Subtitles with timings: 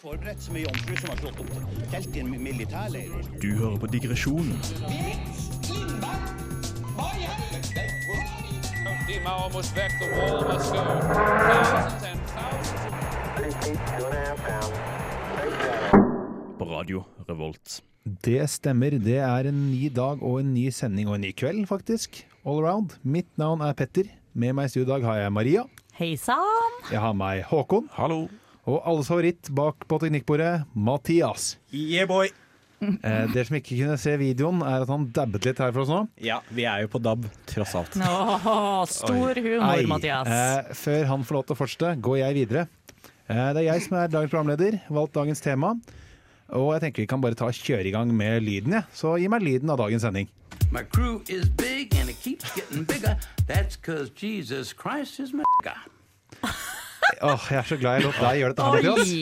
[0.00, 1.50] Forberedt som mye jomfru som har slått opp
[1.92, 3.12] telt i en militærleir.
[3.42, 4.56] Du hører på Digresjonen
[16.58, 17.82] på Radio Revolt.
[18.24, 18.96] Det stemmer.
[18.98, 22.24] Det er en ny dag og en ny sending og en ny kveld, faktisk.
[22.42, 22.96] All around.
[23.04, 24.08] Mitt navn er Petter.
[24.32, 25.66] Med meg i studio i dag har jeg Maria.
[26.00, 26.80] Hei sann!
[26.88, 27.92] Jeg har meg Håkon.
[27.92, 28.24] Hallo.
[28.70, 31.56] Og alles favoritt bak på teknikkbordet, Mathias.
[31.74, 32.28] Yeah, boy.
[32.82, 35.90] Eh, dere som ikke kunne se videoen, er at han dabbet litt her for oss
[35.92, 36.00] nå.
[36.22, 37.94] Ja, vi er jo på DAB, tross alt.
[38.02, 40.26] Åh, stor humor, Ei, Mathias.
[40.26, 42.64] eh, før han får lov til å fortsette, går jeg videre.
[43.30, 45.76] Eh, det er jeg som er dagens programleder, valgt dagens tema.
[46.52, 48.84] Og jeg tenker vi kan bare ta kjøre i gang med lyden, jeg.
[48.98, 50.28] Så gi meg lyden av dagens sending.
[50.74, 53.16] My crew is big and it keeps getting bigger.
[53.46, 55.44] That's cause Jesus Christ is my.
[57.22, 59.14] Åh, jeg er så glad jeg lot deg gjøre dette her, Mathias.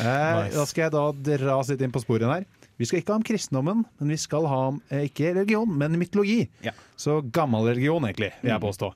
[0.00, 0.54] Eh, nice.
[0.56, 2.46] Da skal jeg da dra oss litt inn på sporet her.
[2.76, 5.96] Vi skal ikke ha om kristendommen, men vi skal ha om eh, ikke religion, men
[6.00, 6.42] mytologi.
[6.64, 6.72] Ja.
[7.00, 8.90] Så gammel religion, egentlig, vil jeg påstå.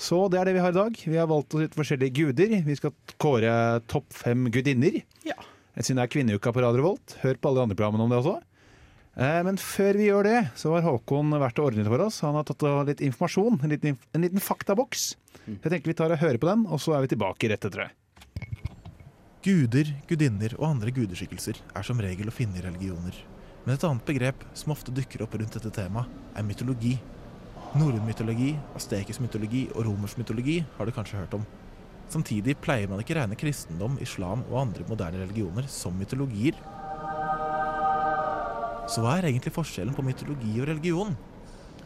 [0.00, 1.00] Så det er det vi har i dag.
[1.12, 2.54] Vi har valgt oss litt forskjellige guder.
[2.66, 3.52] Vi skal kåre
[3.90, 5.02] topp fem gudinner.
[5.26, 5.36] Ja.
[5.76, 8.20] Siden det er kvinneuka på Radio Volt, Hør på alle de andre programmene om det
[8.22, 8.38] også.
[9.20, 12.22] Eh, Men før vi gjør det, så har Håkon vært og ordnet for oss.
[12.24, 15.10] Han har tatt litt informasjon, en liten, en liten faktaboks.
[15.44, 17.84] Jeg tenker vi tar og hører på den, og så er vi tilbake rett etter
[17.84, 17.90] det.
[19.44, 23.16] Guder, gudinner og andre gudeskikkelser er som regel å finne i religioner.
[23.64, 26.96] Men et annet begrep som ofte dukker opp rundt dette temaet, er mytologi.
[27.76, 31.44] Norrøn mytologi, astekisk mytologi og romersk mytologi har du kanskje hørt om.
[32.10, 36.56] Samtidig pleier man ikke regne kristendom, islam og andre moderne religioner som mytologier.
[38.88, 41.16] Så hva er egentlig forskjellen på mytologi og religion?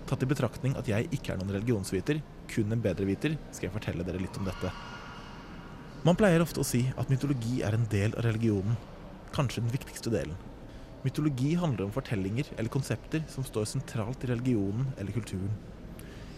[0.04, 2.20] Tatt i betraktning at jeg ikke er noen religionsviter,
[2.52, 4.72] kun en bedreviter, skal jeg fortelle dere litt om dette.
[6.04, 8.76] Man pleier ofte å si at mytologi er en del av religionen,
[9.32, 10.36] kanskje den viktigste delen.
[11.04, 15.52] Mytologi handler om fortellinger eller konsepter som står sentralt i religionen eller kulturen.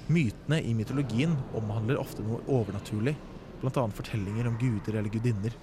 [0.07, 3.17] Mytene i mytologien omhandler ofte noe overnaturlig,
[3.59, 3.87] bl.a.
[3.99, 5.55] fortellinger om guder eller gudinner.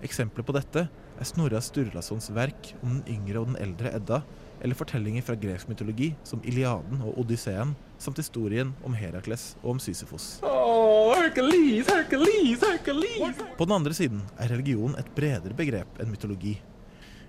[0.00, 0.86] Eksempler på dette
[1.20, 4.22] er Snorre Sturlasons verk om den yngre og den eldre Edda,
[4.60, 9.80] eller fortellinger fra gresk mytologi som Iliaden og Odysseen, samt historien om Herakles og om
[9.82, 10.38] Sisyfos.
[13.60, 16.54] På den andre siden er religion et bredere begrep enn mytologi.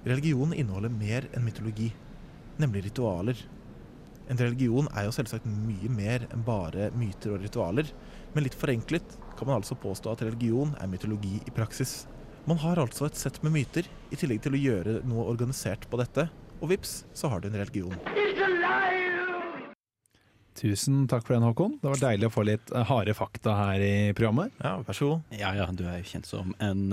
[0.07, 1.89] Religion inneholder mer enn mytologi,
[2.61, 3.35] nemlig ritualer.
[4.31, 7.91] En religion er jo selvsagt mye mer enn bare myter og ritualer,
[8.31, 12.05] men litt forenklet kan man altså påstå at religion er mytologi i praksis.
[12.49, 15.99] Man har altså et sett med myter, i tillegg til å gjøre noe organisert på
[16.01, 16.27] dette,
[16.61, 17.93] og vips, så har du en religion.
[20.61, 21.77] Tusen takk for den, Håkon.
[21.81, 24.51] Det var deilig å få litt eh, harde fakta her i programmet.
[24.61, 25.37] Ja, vær så god.
[25.39, 26.83] Ja ja, du er jo kjent som en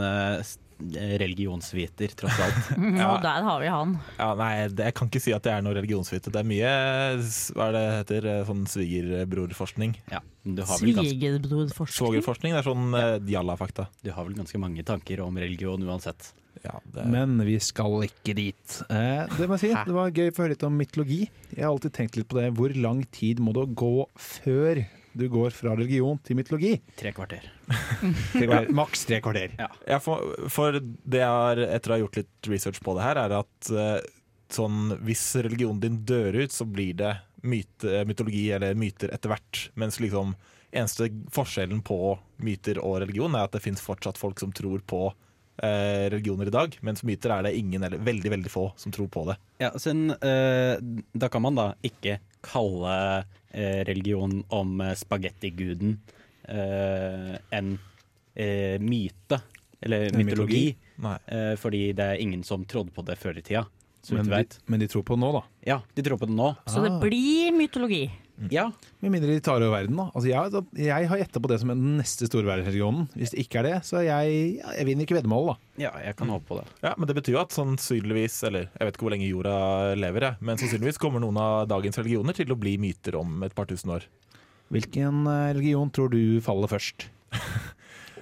[0.45, 2.73] s- religionsviter, tross alt.
[3.11, 3.97] Og der har vi han.
[4.19, 6.35] Ja, nei, det, jeg kan ikke si at jeg er noe religionsviter.
[6.35, 6.73] Det er mye
[7.59, 9.97] hva er det heter, eh, sånn svigerbrorforskning.
[10.13, 11.95] Ja, Svigerbrorforskning.
[11.99, 13.09] Svogerforskning, det er sånn ja.
[13.39, 13.89] jalla-fakta.
[14.05, 16.33] du har vel ganske mange tanker om religion uansett.
[16.65, 18.79] Ja, det, Men vi skal ikke dit.
[18.91, 21.21] Eh, det må jeg si, det var gøy å få høre litt om mytologi.
[21.53, 22.49] Jeg har alltid tenkt litt på det.
[22.59, 24.83] Hvor lang tid må det gå før
[25.19, 26.77] du går fra religion til mytologi?
[26.99, 27.49] Tre kvarter.
[27.69, 28.71] Tre kvarter.
[28.79, 29.57] Maks tre kvarter.
[29.59, 33.21] ja, for, for det jeg har, etter å ha gjort litt research på det her,
[33.25, 33.97] er at eh,
[34.55, 39.69] sånn, hvis religionen din dør ut, så blir det myte, mytologi eller myter etter hvert.
[39.79, 40.35] Mens liksom
[40.71, 45.07] eneste forskjellen på myter og religion er at det fins fortsatt folk som tror på
[45.63, 49.09] eh, religioner i dag, mens myter er det ingen eller veldig veldig få som tror
[49.13, 49.39] på det.
[49.63, 50.77] Ja, sen, uh,
[51.13, 53.38] da kan man da ikke kalle eh,
[53.89, 55.97] religion om eh, spagettiguden
[56.49, 57.79] eh, en
[58.35, 59.41] eh, myte,
[59.81, 61.19] eller En mytologi, mytologi?
[61.27, 63.67] eh, fordi det er ingen som trodde på det før i tida.
[64.11, 65.43] Men de, men de tror på det nå, da.
[65.67, 66.53] Ja, de tror på det nå.
[66.71, 68.07] Så det blir mytologi.
[68.53, 68.69] Ja,
[69.03, 70.05] Med mindre de tar over verden, da.
[70.13, 73.09] Altså, jeg, jeg har gjetta på det som er den neste store verdensregionen.
[73.19, 75.83] Hvis det ikke er det, så jeg, jeg vinner ikke veddemålet, da.
[75.89, 76.67] ja, jeg kan håpe på det.
[76.85, 79.57] Ja, men det betyr jo at sannsynligvis, eller jeg vet ikke hvor lenge jorda
[79.99, 83.57] lever, jeg, men sannsynligvis kommer noen av dagens religioner til å bli myter om et
[83.59, 84.07] par tusen år.
[84.75, 87.09] Hvilken eh, religion tror du faller først?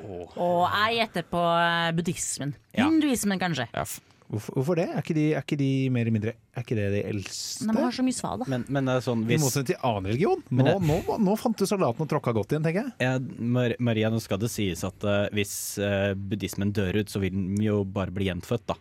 [0.06, 2.52] Og jeg gjetter på eh, buddhismen.
[2.76, 2.86] Ja.
[2.86, 3.68] Hinduismen, kanskje.
[3.74, 3.84] Ja,
[4.26, 4.84] Hvorfor, hvorfor det?
[4.90, 7.66] Er ikke, de, er ikke de mer eller mindre Er ikke det de eldste?
[7.68, 8.48] Nei, men har så mye svada.
[8.50, 10.42] Men, men det er sånn, I motsetning til annen religion.
[10.50, 10.96] Nå, det- nå,
[11.28, 12.94] nå fant du salaten og tråkka godt igjen, tenker jeg.
[13.06, 17.22] ja, Mar Maria, nå skal det sies at uh, hvis uh, buddhismen dør ut, så
[17.22, 18.78] vil den jo bare bli gjenfødt, da.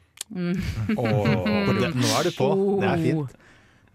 [0.98, 2.50] Åh, det, nå er du på.
[2.82, 3.04] Det er Oh.
[3.28, 3.42] fint.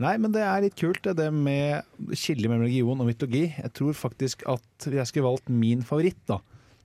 [0.00, 1.82] Nei, men det er litt kult det, det med
[2.16, 3.42] skillet mellom religion og mytologi.
[3.52, 6.38] Jeg tror faktisk at hvis jeg skulle valgt min favoritt, da,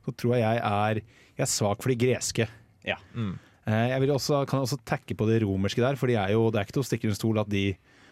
[0.03, 0.99] så tror jeg jeg er
[1.35, 2.45] Jeg er svak for de greske.
[2.87, 2.95] Ja.
[3.15, 3.31] Eh,
[3.65, 6.59] Jeg vil også, kan også takke på det romerske der, for de er jo, det
[6.61, 7.63] er ikke til å stikke under stol at de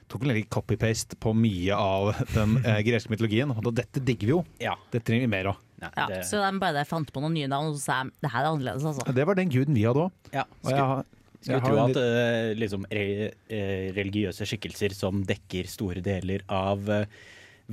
[0.10, 3.54] tok en liten copy-paste på mye av den eh, greske mytologien.
[3.54, 4.42] Og dette digger vi jo.
[4.64, 4.74] ja.
[4.92, 5.60] Det trenger vi mer av.
[5.84, 8.46] Ja, det, så de bare fant på noen nye navn og så sa det her
[8.46, 9.04] er annerledes, altså.
[9.14, 10.32] Det var den guden vi hadde òg.
[10.34, 10.46] ja.
[10.64, 11.06] Skulle, jeg
[11.44, 13.06] Skulle jeg tro at litt- eh, liksom, re,
[13.52, 16.88] eh, religiøse skikkelser som dekker store deler av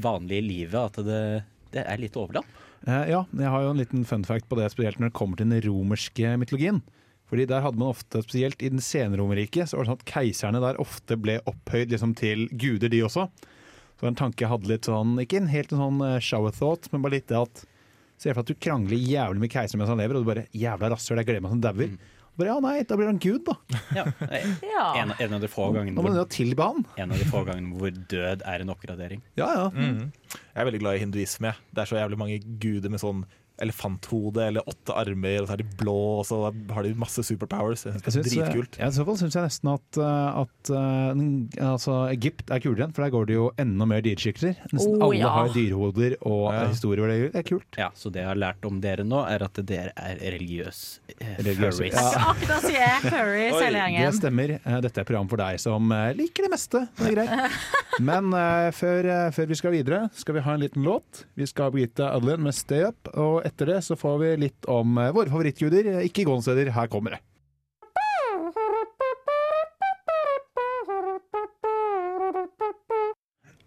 [0.00, 1.20] vanlige livet, at det,
[1.74, 2.46] det er litt overlapp.
[2.86, 5.38] Eh, Ja, jeg har jo en liten fun fact på det, spesielt når det kommer
[5.38, 6.80] til den romerske mytologien.
[7.30, 10.62] Fordi der hadde man ofte, spesielt i den senromerriket, så var det sånn at keiserne
[10.62, 13.28] der ofte ble opphøyd liksom til guder, de også.
[14.00, 16.88] Så en tanke jeg hadde litt sånn, ikke en helt en sånn eh, shower thought,
[16.92, 17.66] men bare litt det at
[18.20, 20.42] Se for deg at du krangler jævlig med keiseren mens han lever, og du bare
[20.52, 21.94] 'jævla rasshøl, jeg gleder meg som dauer'.
[21.94, 23.54] Og Bare, ja, nei, da blir han gud, da.
[23.96, 24.04] Ja,
[24.76, 24.84] Ja.
[25.00, 26.12] en, en av de få gangene hvor,
[27.00, 29.22] en av de få gangene hvor død er en oppgradering.
[29.40, 29.64] Ja, ja.
[29.72, 30.12] Mm.
[30.36, 31.54] Jeg er veldig glad i hinduisme.
[31.72, 33.24] Det er så jævlig mange guder med sånn
[33.60, 36.38] elefanthode eller åtte armer, og så er de blå, og så
[36.74, 37.84] har de masse superpowers.
[37.86, 38.78] Jeg synes det er dritkult.
[38.80, 42.90] ja, I så fall syns jeg nesten at, uh, at uh, altså, Egypt er kulere,
[42.96, 44.56] for der går det jo enda mer dyreskikkelser.
[44.72, 45.28] Nesten Oh, alle ja.
[45.34, 46.66] har dyrehoder og Ja.
[46.68, 47.30] historier.
[47.30, 47.78] Det er kult.
[47.78, 51.36] Ja, Så det jeg har lært om dere nå, er at dere er religiøs eh,
[51.38, 51.94] Religiøse, furries.
[51.94, 52.24] ja.
[52.32, 53.00] Akkurat sier jeg.
[53.10, 54.06] Furries, hele gjengen.
[54.10, 54.54] Det stemmer.
[54.82, 56.82] Dette er program for deg som liker det meste.
[56.98, 57.58] Det er greit.
[58.10, 61.24] Men uh, før, uh, før vi skal videre, skal vi ha en liten låt.
[61.36, 64.70] Vi skal ha Birgitte Adlin med 'Stay Up', og etter det så får vi litt
[64.70, 65.92] om uh, våre favorittguder.
[65.98, 67.22] Uh, Ikke gåsteder, her kommer det.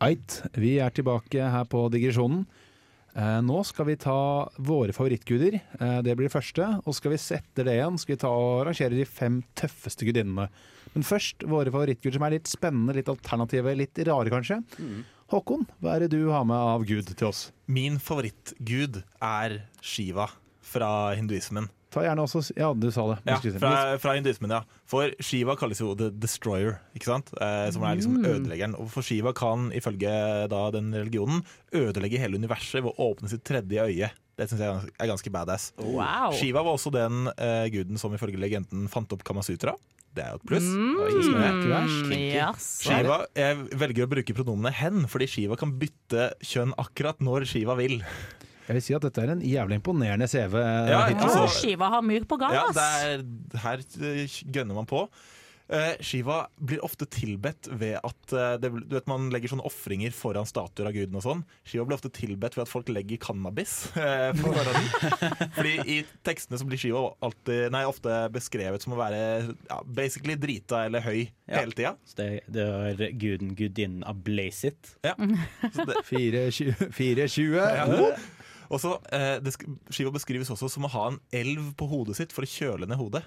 [0.04, 2.44] Eit, vi er tilbake her på digresjonen.
[3.14, 5.60] Eh, nå skal vi ta våre favorittguder.
[5.78, 6.66] Eh, det blir det første.
[6.84, 10.48] Og skal vi sette det igjen, skal vi ta og rangere de fem tøffeste gudinnene.
[10.94, 14.60] Men først våre favorittguder som er litt spennende, litt alternative, litt rare kanskje.
[15.32, 17.48] Håkon, hva er det du har med av gud til oss?
[17.72, 20.28] Min favorittgud er Shiva
[20.74, 21.70] fra hinduismen.
[21.94, 23.20] Ta gjerne også Ja, du sa det.
[23.30, 24.64] Ja, fra, fra hinduismen, ja.
[24.90, 27.30] For Shiva kalles jo The Destroyer, ikke sant?
[27.38, 28.74] Eh, som er liksom ødeleggeren.
[28.82, 30.10] Og for Shiva kan ifølge
[30.50, 31.44] da den religionen
[31.74, 34.10] ødelegge hele universet ved å åpne sitt tredje øye.
[34.34, 35.70] Det syns jeg er ganske badass.
[35.78, 36.34] Wow.
[36.34, 39.76] Shiva var også den eh, guden som ifølge legenden fant opp Kamasutra.
[40.14, 40.66] Det er jo et pluss.
[40.70, 42.66] Mm, yes.
[42.86, 47.74] Shiva, jeg velger å bruke pronomenet hen, fordi Shiva kan bytte kjønn akkurat når Shiva
[47.80, 47.98] vil.
[48.68, 50.54] Jeg vil si at dette er en jævlig imponerende CV.
[50.88, 52.76] Ja, altså- Å, Skiva har myr på gang, Ja, ass.
[52.78, 55.10] det er, her eh, gønner man på.
[55.72, 60.12] Eh, Shiva blir ofte tilbedt ved at uh, det, du vet, man legger sånne ofringer
[60.14, 61.44] foran statuer av guden og sånn.
[61.66, 65.48] Shiva blir ofte tilbedt ved at folk legger cannabis uh, på morgenen.
[65.56, 69.22] Fordi i tekstene så blir Shiva alltid, nei, ofte beskrevet som å være
[69.70, 71.60] ja, basically drita eller høy Ja.
[71.62, 71.96] hele tida.
[72.08, 74.94] Så det, det er guden, gudinnen av Blazit.
[75.04, 75.16] Ja.
[75.76, 76.90] Så det- 420.
[76.96, 77.56] 420.
[77.60, 78.14] Ja.
[78.74, 79.38] Og så, eh,
[79.94, 82.98] Shiva beskrives også som å ha en elv på hodet sitt for å kjøle ned
[83.00, 83.24] hodet.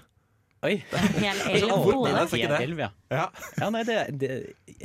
[0.67, 0.75] Oi!
[0.91, 2.23] En hel elv Hvor på det?
[2.27, 2.59] så ikke.
[2.65, 2.89] Elv, ja.
[3.13, 3.25] Ja,
[3.61, 4.29] ja, nei, det, det,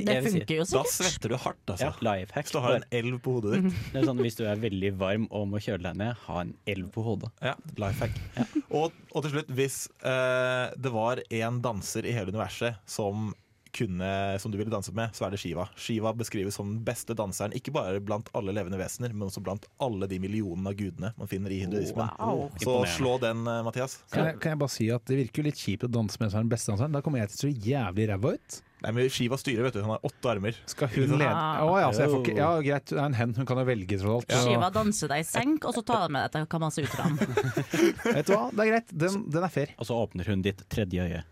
[0.07, 1.89] Det funker jo Da svetter du hardt, altså.
[1.91, 2.13] Ja.
[2.37, 3.81] Hvis du har en elv på hodet ditt.
[3.91, 6.53] Det er sånn, hvis du er veldig varm og må kjøle deg ned, ha en
[6.71, 7.31] elv på hodet.
[7.43, 8.55] Ja, life hack.
[8.69, 13.33] Og, og til slutt, hvis eh, det var en danser i hele universet som
[13.73, 15.67] kunne, som du ville danset med, så er det Shiva.
[15.79, 19.65] Shiva beskrives som den beste danseren, ikke bare blant alle levende vesener, men også blant
[19.83, 22.11] alle de millionene av gudene man finner i hinduismen.
[22.19, 22.49] Wow.
[22.61, 23.99] Så slå den, eh, Mathias.
[24.13, 26.31] Kan jeg, kan jeg bare si at Det virker jo litt kjipt å danse med
[26.31, 26.93] som er den beste danseren.
[26.95, 28.61] Da kommer jeg til å se jævlig ræva ut.
[28.83, 29.81] Nei, men Shiva styrer, vet du.
[29.85, 30.57] Han har åtte armer.
[30.67, 31.29] Skal hun lede
[31.63, 33.35] Å ja, så jeg får ikke Ja, greit, det er en hen.
[33.37, 34.33] Hun kan jo velge, tross alt.
[34.33, 34.41] Ja.
[34.43, 37.15] Shiva danser deg i senk, og så tar du med deg til Kamasutraen.
[38.17, 38.93] Vet du hva, det er greit.
[39.05, 39.71] Den, den er fair.
[39.79, 41.23] Og så åpner hun ditt tredje øye.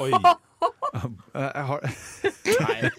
[0.00, 0.10] Oi!
[0.94, 2.90] Eh, Jeg har Nei.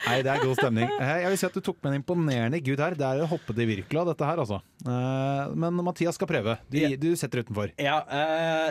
[0.00, 0.88] Nei, det er god stemning.
[0.98, 2.96] Eh, Jeg vil si at du tok med en imponerende gud her.
[2.98, 3.68] Det er å hoppe til
[4.00, 4.58] av dette her, altså.
[4.82, 6.56] Eh, Men Mathias skal prøve.
[6.72, 7.70] Du, du setter utenfor.
[7.78, 8.00] Ja,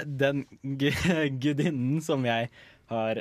[0.06, 0.44] den
[1.44, 2.50] gudinnen som jeg
[2.90, 3.20] har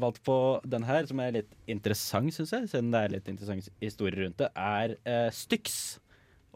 [0.00, 0.34] valgt på
[0.64, 4.38] den her, som er litt interessant, syns jeg, siden det er litt interessant historie rundt
[4.40, 4.96] det, er
[5.36, 5.98] Styx.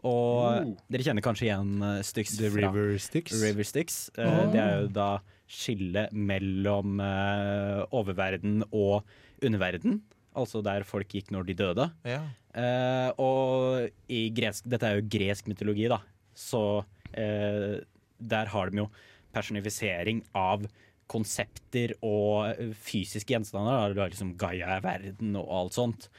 [0.05, 3.37] Og dere kjenner kanskje igjen Styx The fra River Styx.
[3.41, 3.99] River Styx.
[4.17, 5.07] Eh, Det er jo da
[5.45, 9.05] skillet mellom eh, oververden og
[9.45, 10.01] underverden.
[10.35, 11.89] Altså der folk gikk når de døde.
[12.07, 12.21] Ja.
[12.55, 16.01] Eh, og i gresk Dette er jo gresk mytologi, da.
[16.35, 16.83] Så
[17.13, 17.77] eh,
[18.19, 18.89] der har de jo
[19.35, 20.65] personifisering av
[21.11, 23.75] konsepter og eh, fysiske gjenstander.
[23.75, 23.93] Da.
[23.93, 26.09] Du har liksom Gaia er verden og alt sånt.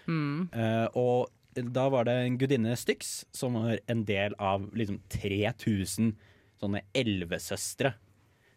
[0.54, 6.12] Eh, og da var det en gudinne Styx som var en del av liksom 3000
[6.60, 7.94] sånne elvesøstre.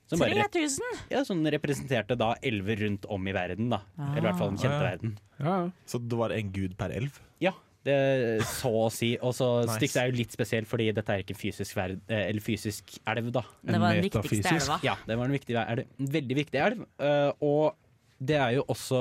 [0.10, 0.82] Som bare 3000!
[1.14, 3.84] ja, som representerte da elver rundt om i verden, da.
[4.00, 4.90] Eller i hvert fall den kjente Ah, ja.
[4.90, 5.18] verden.
[5.40, 7.20] Ja, Så det var en gud per elv?
[7.40, 7.54] Ja,
[7.86, 7.96] Det,
[8.44, 9.14] så å si.
[9.24, 9.78] Og så Nice.
[9.78, 12.98] Styx er jo litt spesiell, fordi dette er ikke en fysisk, verd, eh, eller fysisk
[13.08, 13.44] elv, da.
[13.64, 14.66] Det var den viktigste metafysisk.
[14.66, 14.80] elva.
[14.84, 15.86] Ja, det var en viktig elv.
[16.00, 16.82] En veldig viktig elv.
[17.00, 17.78] eh, og
[18.20, 18.98] det er jo også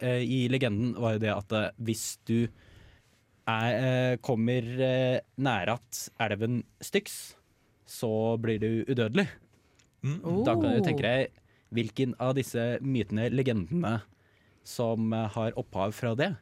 [0.00, 2.38] eh, I legenden var jo det at eh, hvis du
[3.44, 7.34] er, eh, kommer uh, nære at elven Styx,
[7.84, 9.26] så blir du udødelig.
[10.02, 10.44] Mm.
[10.44, 10.84] Da kan du Oh.
[10.84, 11.30] tenke deg
[11.72, 14.00] hvilken av disse mytene, legendene,
[14.64, 16.32] som eh, har opphav fra det.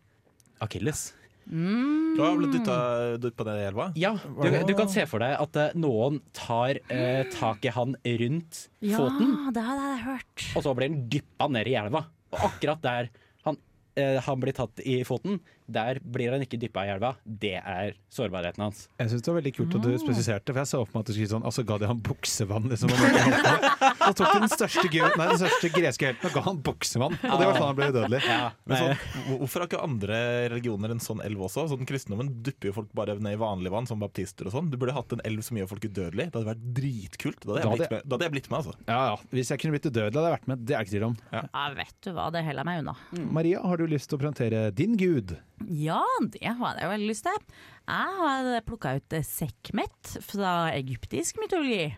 [0.61, 1.12] Akilles.
[1.50, 3.87] Du har blitt dytta ned i elva?
[3.99, 7.97] Ja, du, du kan se for deg at eh, noen tar eh, tak i han
[8.05, 10.45] rundt Ja, foten, det hadde jeg hørt.
[10.55, 12.05] og så blir han dyppa ned i elva.
[12.31, 13.09] Og akkurat der
[13.49, 13.57] han,
[13.99, 15.40] eh, han blir tatt i foten,
[15.73, 17.15] der blir han ikke dyppa i elva.
[17.25, 18.85] Det er sårbarheten hans.
[19.00, 21.11] Jeg synes det var veldig kult at du spesifiserte, for jeg så for meg at
[21.11, 22.93] du skulle si sånn Altså ga de han buksevann, liksom.
[22.93, 27.17] Og så tok den største, nei, den største greske helten og ga han buksevann.
[27.21, 28.21] Og det var sånn han ble udødelig.
[28.27, 30.21] Ja, sånn, hvorfor har ikke andre
[30.53, 31.67] religioner en sånn elv også?
[31.73, 34.71] Sånn Kristendommen dypper jo folk bare ned i vanlig vann, som baptister og sånn.
[34.73, 36.31] Du burde hatt en elv som gjør folk udødelige.
[36.31, 37.45] Det hadde vært dritkult.
[37.45, 38.77] Da hadde jeg hadde blitt med, da hadde jeg blitt med altså.
[38.87, 39.17] Ja, ja.
[39.35, 40.65] Hvis jeg kunne blitt udødelig, hadde jeg vært med.
[40.67, 41.17] Det er ikke tvil om.
[41.35, 41.45] Ja,
[41.81, 42.97] vet du hva, det holder jeg meg unna.
[43.41, 45.37] Maria, har du lyst til å presentere din gud?
[45.71, 46.03] Ja,
[46.35, 47.43] det har jeg veldig lyst til.
[47.87, 51.93] Jeg har plukka ut Sekhmet fra egyptisk mytologi.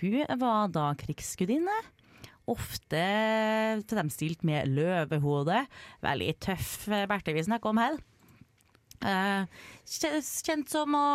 [0.00, 1.76] Hun var da krigsgudinne.
[2.50, 3.02] Ofte
[3.86, 5.60] fremstilt med løvehode.
[6.02, 8.00] Veldig tøff berte vi snakker om her.
[9.02, 9.46] Eh,
[9.86, 11.06] Kjent som å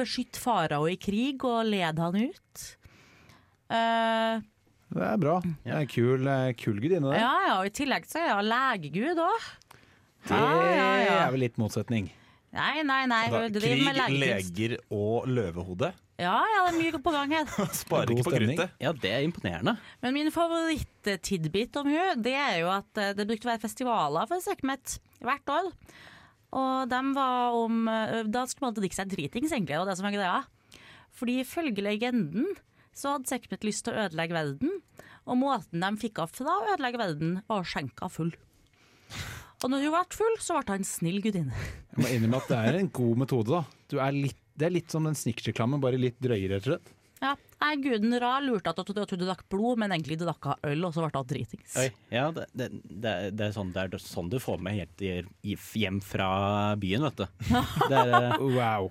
[0.00, 2.66] beskytte farao i krig og lede han ut.
[3.72, 4.40] Eh,
[4.90, 5.38] Det er bra.
[5.64, 7.20] Det er kul, eh, kul gudinne, det.
[7.22, 9.50] ja, ja, og I tillegg så er hun legegud òg.
[10.28, 12.10] Det er vel litt motsetning.
[12.50, 13.24] Nei, nei, nei.
[13.30, 15.92] Da, krig, med leger og løvehode.
[16.20, 17.50] Ja, ja, det er mye på gang her.
[17.80, 18.72] Sparer ikke på kruttet.
[18.82, 19.76] Ja, det er imponerende.
[20.02, 24.28] Men min favoritt-tidbit om hun, det er jo at eh, det brukte å være festivaler
[24.28, 25.70] for Sekhmet hvert år.
[26.58, 30.10] Og dem var om eh, Da skulle man drikke seg dritings, egentlig, og det som
[30.10, 30.82] var greia.
[31.16, 32.50] Fordi ifølge legenden
[32.96, 34.80] så hadde Sekhmet lyst til å ødelegge verden.
[35.30, 38.34] Og måten de fikk av fra å ødelegge verden, var å skjenke henne full.
[39.60, 41.66] Og når hun ble full, så ble han en snill gudinne.
[41.92, 43.82] Jeg må innrømme at det er en god metode, da.
[43.92, 46.96] Du er litt, det er litt som den Snickers-reklamen, bare litt drøyere, rett og slett.
[47.20, 50.62] Ja, nei, Guden Ra lurte at du, trodde du drakk blod, men egentlig drakk hun
[50.70, 51.74] øl, og så ble hun dritings.
[51.76, 55.04] Oi, ja, det, det, det, det, er sånn, det er sånn du får med helt
[55.76, 56.30] hjem fra
[56.80, 57.26] byen, vet du.
[57.90, 58.88] Det er, eh, Wow.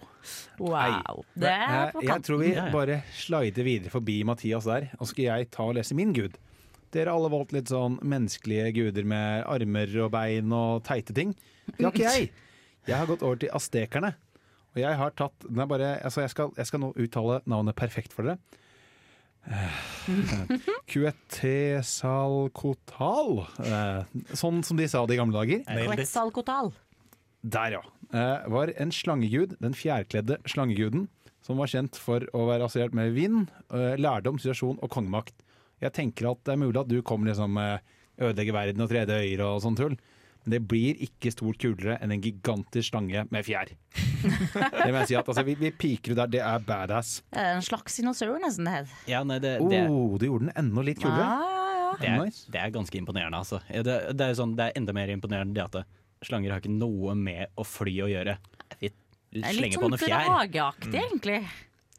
[0.62, 1.24] Wow.
[1.34, 2.12] Det er Jeg, kanten.
[2.12, 5.74] jeg tror vi bare slider videre forbi Mathias der, og så skal jeg ta og
[5.80, 6.38] lese min gud.
[6.93, 11.36] Dere har alle valgt litt sånn menneskelige guder med armer og bein og teite ting.
[11.75, 12.31] Det har ikke jeg.
[12.89, 14.13] Jeg har gått over til astekerne.
[14.74, 17.75] Og jeg har tatt den er bare, altså jeg, skal, jeg skal nå uttale navnet
[17.77, 18.38] perfekt for dere.
[20.89, 23.39] Quetzalcoatl.
[23.65, 24.01] Eh,
[24.38, 25.60] Sånn som de sa det i gamle dager.
[25.67, 26.67] Kuetesalkotal.
[27.41, 27.81] Der, ja.
[28.12, 31.08] Eh, var en slangegud, den fjærkledde slangeguden,
[31.46, 35.34] som var kjent for å være assosiert med vind, eh, lærdom, situasjon og kongemakt.
[35.82, 37.80] Jeg tenker at det er mulig at du kommer liksom med
[38.20, 39.94] ødelegge verden og tredje øyer og sånn tull,
[40.44, 43.72] men det blir ikke stort kulere enn en gigantisk slange med fjær.
[43.96, 47.20] det må jeg si at altså, vi, vi piker ut der, det er badass.
[47.32, 50.56] Det er en slags dinosaur, nesten, det ja, nei, det, det, Oh, du gjorde den
[50.60, 51.24] enda litt kulere.
[51.24, 52.44] Ja, ja, det, er, Nice.
[52.52, 53.62] det er ganske imponerende, altså.
[53.70, 57.16] Det, det, er sånn, det er enda mer imponerende det at slanger har ikke noe
[57.16, 58.36] med å fly å gjøre.
[58.80, 60.28] Vi Det er litt slenger på sånn noe fjær.
[60.28, 61.40] drageaktig, egentlig.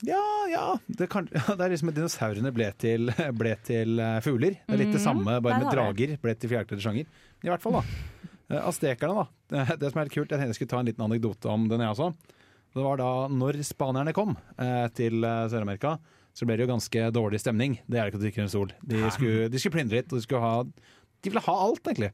[0.06, 0.78] Ja, ja.
[0.86, 4.56] Det, kan, ja, det er liksom at dinosaurene ble til, ble til eh, fugler.
[4.64, 7.04] Det er litt det samme, bare med drager ble til fjærkledde sjanger
[7.44, 8.30] I hvert fall, da.
[8.50, 9.66] Eh, Aztekerne, da.
[9.80, 11.84] Det, som er litt kult, jeg tenkte jeg skulle ta en liten anekdote om den,
[11.84, 12.38] jeg også.
[12.70, 15.96] Det var da når spanierne kom eh, til Sør-Amerika,
[16.36, 17.80] så ble det jo ganske dårlig stemning.
[17.90, 18.74] Det er det ikke å drikke under sol.
[18.86, 22.12] De skulle, de skulle plyndre litt, og de skulle ha De ville ha alt, egentlig.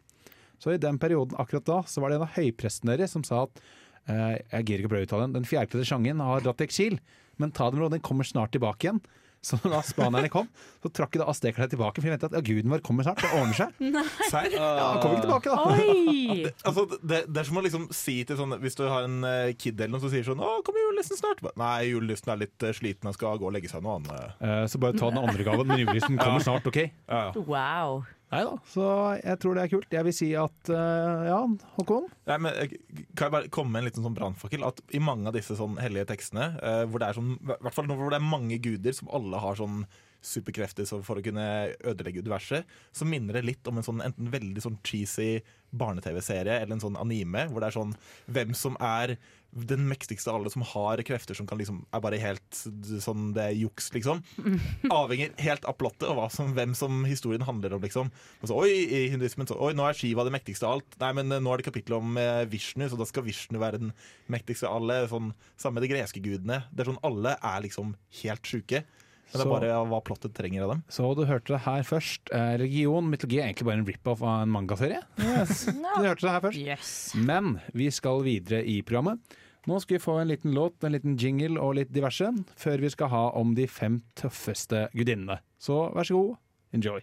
[0.59, 3.43] Så i den perioden akkurat da, så var det en av høyprestene deres som sa
[3.45, 3.61] at
[4.09, 5.37] eh, Jeg gir ikke å prøve å uttale den.
[5.37, 6.99] Den fjærkledde sjangen har dratt til eksil,
[7.43, 9.01] men ta det med ro, den kommer snart tilbake igjen.
[9.47, 10.49] Så da spanerne kom,
[10.83, 13.29] så trakk da aztekerne tilbake, for de ventet at ja, guden vår kommer snart, det
[13.37, 13.77] ordner seg.
[14.33, 14.49] Serr?
[14.57, 15.77] Ja, han kommer ikke tilbake, da.
[15.77, 16.51] Oi!
[16.67, 19.53] Altså, det, det er som å liksom si til sånn Hvis du har en eh,
[19.59, 22.75] kid eller noe som sier sånn 'Å, kommer julenissen snart?' Nei, julenissen er litt eh,
[22.75, 24.35] sliten, han skal gå og legge seg noe annet.
[24.43, 26.81] Uh, Så bare ta den andre gaven, men julenissen kommer snart, OK?
[27.07, 27.47] Ja, ja.
[27.47, 28.03] Wow.
[28.27, 28.87] Nei da, så
[29.21, 29.93] jeg tror det er kult.
[29.95, 31.39] Jeg vil si at uh, ja,
[31.77, 32.09] Håkon.
[32.27, 32.73] Nei, men eh,
[33.15, 34.67] Kan jeg bare komme med en liten sånn brannfakkel?
[34.67, 37.77] At I mange av disse sånn hellige tekstene, uh, hvor det er sånn, i hvert
[37.77, 39.85] fall hvor det er mange guder som alle har sånn
[40.27, 41.47] superkrefter for å kunne
[41.87, 45.37] ødelegge universet, så minner det litt om en sånn enten veldig sånn cheesy
[45.77, 47.95] barne-TV-serie eller en sånn anime, hvor det er sånn
[48.33, 49.17] hvem som er
[49.51, 52.59] den mektigste av alle som har krefter som kan liksom er bare helt
[53.03, 54.23] sånn det er juks, liksom.
[54.93, 58.11] Avhenger helt av plottet og som, hvem som historien handler om, liksom.
[58.43, 60.99] Og så, oi, i hinduismen så, oi, nå er Shiva det mektigste av alt.
[61.03, 63.81] Nei, men eh, nå er det kapittel om eh, Vishnu, så da skal Vishnu være
[63.83, 63.95] den
[64.33, 65.01] mektigste av alle.
[65.11, 66.63] Sånn, samme med de greske gudene.
[66.73, 68.85] Det er sånn alle er liksom helt sjuke.
[69.33, 70.83] Men det er bare hva plottet trenger av dem.
[70.93, 72.31] Så du hørte det her først.
[72.31, 75.03] Eh, religion, mytologi er egentlig bare en rip-off av en mangaserie.
[75.19, 75.67] Yes.
[75.97, 76.61] Du hørte det her først.
[76.63, 76.93] Yes.
[77.19, 79.37] Men vi skal videre i programmet.
[79.67, 82.91] Nå skal vi få en liten låt, en liten jingle og litt diverse, før vi
[82.93, 85.41] skal ha om de fem tøffeste gudinnene.
[85.59, 86.37] Så vær så god,
[86.77, 87.03] enjoy.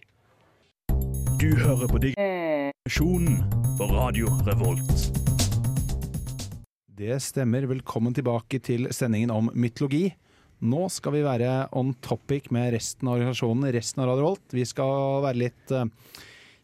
[1.36, 3.42] Du hører på digresjonen
[3.76, 5.10] på Radio Revolt.
[6.94, 7.66] Det stemmer.
[7.68, 10.06] Velkommen tilbake til sendingen om mytologi.
[10.62, 14.46] Nå skal vi være on topic med resten av organisasjonen, resten av Radio Volt.
[14.54, 15.84] Vi skal være litt eh,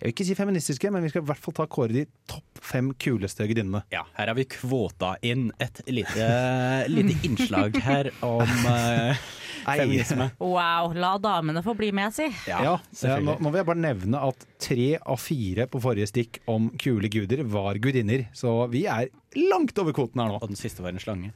[0.00, 2.62] Jeg vil ikke si feministiske, men vi skal i hvert fall ta kåre de topp
[2.64, 3.82] fem kuleste gudinnene.
[3.92, 6.30] Ja, her har vi kvota inn et lite,
[6.94, 9.20] lite innslag her om eh,
[9.66, 10.30] feminisme.
[10.40, 12.30] Wow, la damene få bli med, si.
[12.48, 16.40] Ja, Ja, nå, nå vil jeg bare nevne at tre av fire på forrige stikk
[16.48, 19.10] om kule guder var gudinner, så vi er
[19.50, 20.40] langt over kvoten her nå.
[20.40, 21.34] Og den siste var en slange.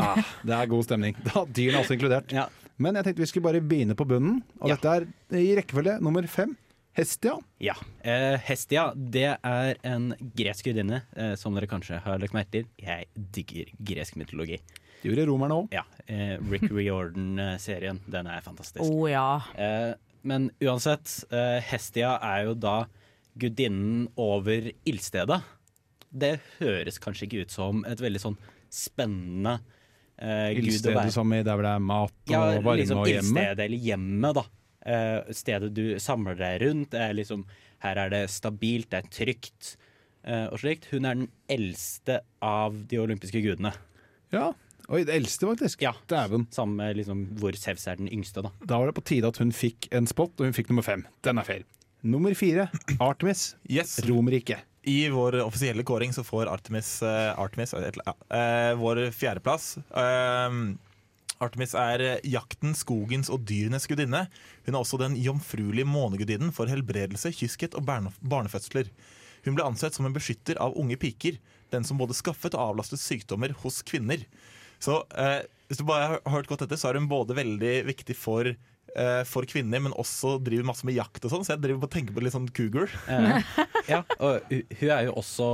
[0.00, 1.14] Ah, det er god stemning.
[1.24, 2.32] Da, Dyrene er også inkludert.
[2.34, 2.48] Ja.
[2.78, 4.76] Men jeg tenkte vi skulle bare begynne på bunnen, og Ja.
[4.76, 6.56] dette er i rekkefølge nummer fem.
[6.94, 7.34] Hestia.
[7.62, 7.74] Ja.
[8.06, 12.66] Eh, Hestia det er en gresk gudinne, eh, som dere kanskje har lagt merke til.
[12.78, 14.60] Jeg digger gresk mytologi.
[15.02, 15.72] Det gjorde romerne òg.
[15.74, 18.84] Ja, eh, Rick Riordan-serien, den er fantastisk.
[18.86, 19.40] Oh, ja.
[19.58, 22.86] Eh, men uansett, eh, Hestia er jo da
[23.36, 25.42] gudinnen over ildstedet.
[26.16, 28.36] Det høres kanskje ikke ut som et veldig sånn
[28.70, 29.58] spennende
[30.18, 32.98] eh, gud å Ildstedet som i der hvor det er mat og Ja, varme liksom
[33.02, 33.22] og hjemme.
[33.24, 34.44] ildstedet eller hjemmet, da.
[34.84, 36.94] Uh, stedet du samler deg rundt.
[36.94, 37.46] Er liksom,
[37.84, 39.70] her er det stabilt, det er trygt
[40.28, 40.90] uh, og slikt.
[40.92, 43.72] Hun er den eldste av de olympiske gudene.
[44.34, 44.50] Ja.
[44.92, 45.80] Oi, det eldste, faktisk.
[45.86, 45.94] Ja.
[46.12, 46.44] Dæven.
[46.52, 48.50] Sammen med liksom hvor Sevs er den yngste, da.
[48.68, 51.06] Da var det på tide at hun fikk en spot, og hun fikk nummer fem.
[51.24, 51.64] Den er fair.
[52.04, 52.66] Nummer fire,
[53.00, 53.96] Artemis, Yes.
[54.04, 54.60] Romerriket.
[54.84, 59.76] I vår offisielle kåring så får Artemis, uh, Artemis uh, vår fjerdeplass.
[59.90, 60.76] Uh,
[61.42, 64.26] Artemis er jakten, skogens og dyrenes gudinne.
[64.66, 68.90] Hun er også den jomfruelige månegudinnen for helbredelse, kyskhet og barnefødsler.
[69.44, 71.36] Hun ble ansett som en beskytter av unge piker,
[71.74, 74.22] den som både skaffet og avlastet sykdommer hos kvinner.
[74.82, 78.16] Så eh, hvis du bare har hørt godt etter, så er hun både veldig viktig
[78.16, 78.48] for,
[79.26, 81.94] for kvinner, men også driver masse med jakt og sånn, så jeg driver på å
[81.96, 82.92] tenke på litt sånn cougar.
[83.10, 83.54] Eh,
[83.90, 85.48] ja, og hun er jo også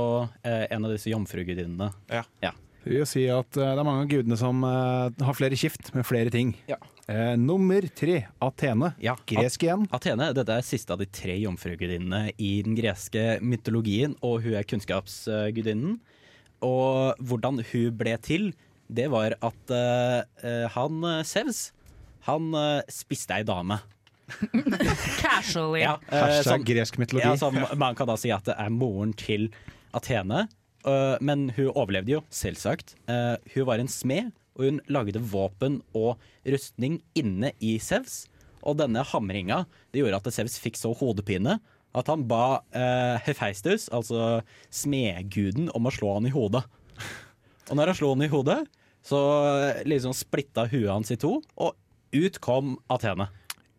[0.45, 1.91] eh, en av disse jomfrugudinnene.
[2.11, 2.25] Ja.
[2.43, 2.53] Ja.
[2.81, 5.91] Hun vil si at eh, det er mange av gudene som eh, har flere skift
[5.97, 6.55] med flere ting.
[6.69, 6.79] Ja.
[7.11, 8.93] Eh, nummer tre, Athene.
[9.03, 9.87] Ja, Gresk igjen.
[9.93, 14.67] Athene dette er siste av de tre jomfrugudinnene i den greske mytologien, og hun er
[14.69, 15.99] kunnskapsgudinnen.
[16.65, 18.51] Og hvordan hun ble til,
[18.91, 21.69] det var at eh, eh, han eh, Sevs,
[22.27, 23.79] han uh, spiste ei dame.
[25.21, 25.83] Casually.
[25.83, 27.27] Ja, uh, Hashtag sånn- gresk mytologi.
[27.27, 29.49] Ja, sånn, man kan da si at det er moren til
[29.97, 30.45] Athene.
[30.85, 32.95] Uh, men hun overlevde jo, selvsagt.
[33.11, 38.23] Eh, hun var en smed, og hun lagde våpen og rustning inne i Sevs.
[38.65, 41.59] Og denne hamringa det gjorde at Sevs fikk så hodepine
[41.97, 46.63] at han ba uh, Hefeistus, altså smedguden, om å slå han i hodet.
[47.67, 48.61] Og når han slo han i hodet,
[49.05, 49.19] så
[49.57, 51.75] eh, liksom splitta huet hans i to, og
[52.13, 53.29] ut kom Athene.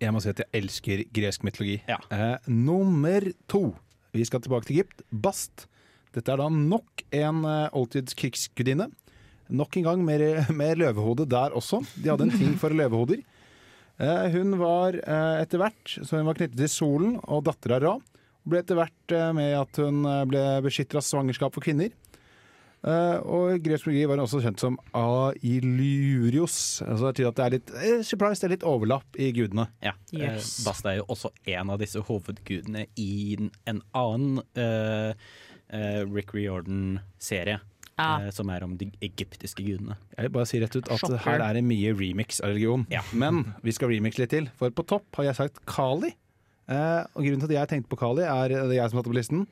[0.02, 1.78] Jeg må si at jeg elsker gresk mytologi.
[1.88, 2.00] Ja.
[2.10, 3.68] Eh, nummer to.
[4.12, 5.04] Vi skal tilbake til Egypt.
[5.10, 5.68] Bast.
[6.12, 8.16] Dette er da nok en uh, oldtids.
[9.52, 10.24] Nok en gang med,
[10.60, 11.80] med løvehode der også.
[11.96, 13.22] De hadde en ting for løvehoder.
[14.02, 17.84] Eh, hun var eh, etter hvert så hun var knyttet til solen og datter av
[17.84, 17.92] Ra.
[18.48, 21.92] Ble etter hvert eh, med at hun eh, ble beskytter av svangerskap for kvinner.
[22.82, 26.56] Eh, og gresk mytologi var også kjent som Ailurios.
[26.82, 29.68] Altså det betyr at det er litt eh, surprise, det er litt overlapp i gudene.
[29.84, 29.92] Ja.
[30.10, 30.48] Yes.
[30.60, 35.12] Eh, Bast er jo også en av disse hovedgudene i en- en annen eh,
[35.70, 37.60] eh, Rick Riordan-serie.
[38.02, 38.30] Ja.
[38.32, 39.94] som er om de egyptiske gudene.
[40.16, 41.18] Jeg vil bare si rett ut at Shocker.
[41.22, 42.86] her er det mye remix av religion.
[42.90, 43.02] Ja.
[43.12, 46.08] Men vi skal remix litt til, for på topp har jeg sagt Kali.
[46.72, 49.12] Eh, og grunnen til at jeg tenkte på Kali, er det er jeg som satte
[49.12, 49.44] på listen,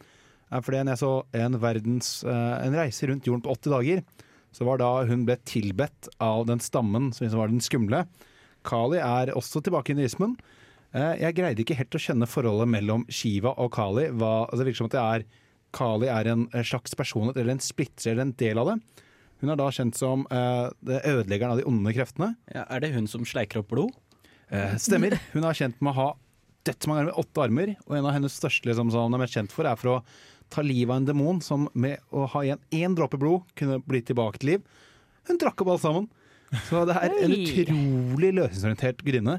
[0.50, 1.12] er fordi når jeg så
[1.44, 4.02] en, verdens, eh, en reise rundt jorden på 80 dager,
[4.50, 8.04] så var da hun ble tilbedt av den stammen som liksom var den skumle.
[8.66, 10.34] Kali er også tilbake i hinduismen.
[10.90, 14.08] Eh, jeg greide ikke helt å skjønne forholdet mellom Shiva og Kali.
[14.10, 15.28] Hva, altså det virker som at det er
[15.76, 19.06] Kali er en slags personlighet, eller en splitter, eller en del av det.
[19.40, 22.34] Hun er da kjent som uh, ødeleggeren av de onde kreftene.
[22.52, 23.94] Ja, er det hun som sleiker opp blod?
[24.50, 25.14] Uh, stemmer.
[25.32, 26.08] Hun er kjent med å ha
[26.68, 27.72] dødsmange armer, åtte armer.
[27.86, 29.96] Og en av hennes største liksom, som hun er mest kjent for, er for å
[30.50, 34.00] ta livet av en demon som med å ha igjen én dråpe blod kunne bli
[34.02, 34.64] tilbake til liv.
[35.30, 36.08] Hun drakk opp alt sammen.
[36.66, 39.36] Så det er en utrolig løsningsorientert gudinne.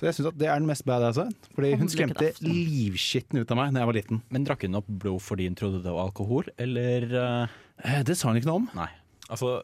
[0.00, 1.20] Så jeg syns det er den mest badass.
[1.54, 4.22] Fordi hun skremte livskitten ut av meg da jeg var liten.
[4.34, 8.14] Men drakk hun opp blod fordi hun trodde det var alkohol, eller eh, Eh, Det
[8.18, 8.66] sa hun ikke noe om.
[8.78, 8.88] Nei.
[9.32, 9.62] Altså,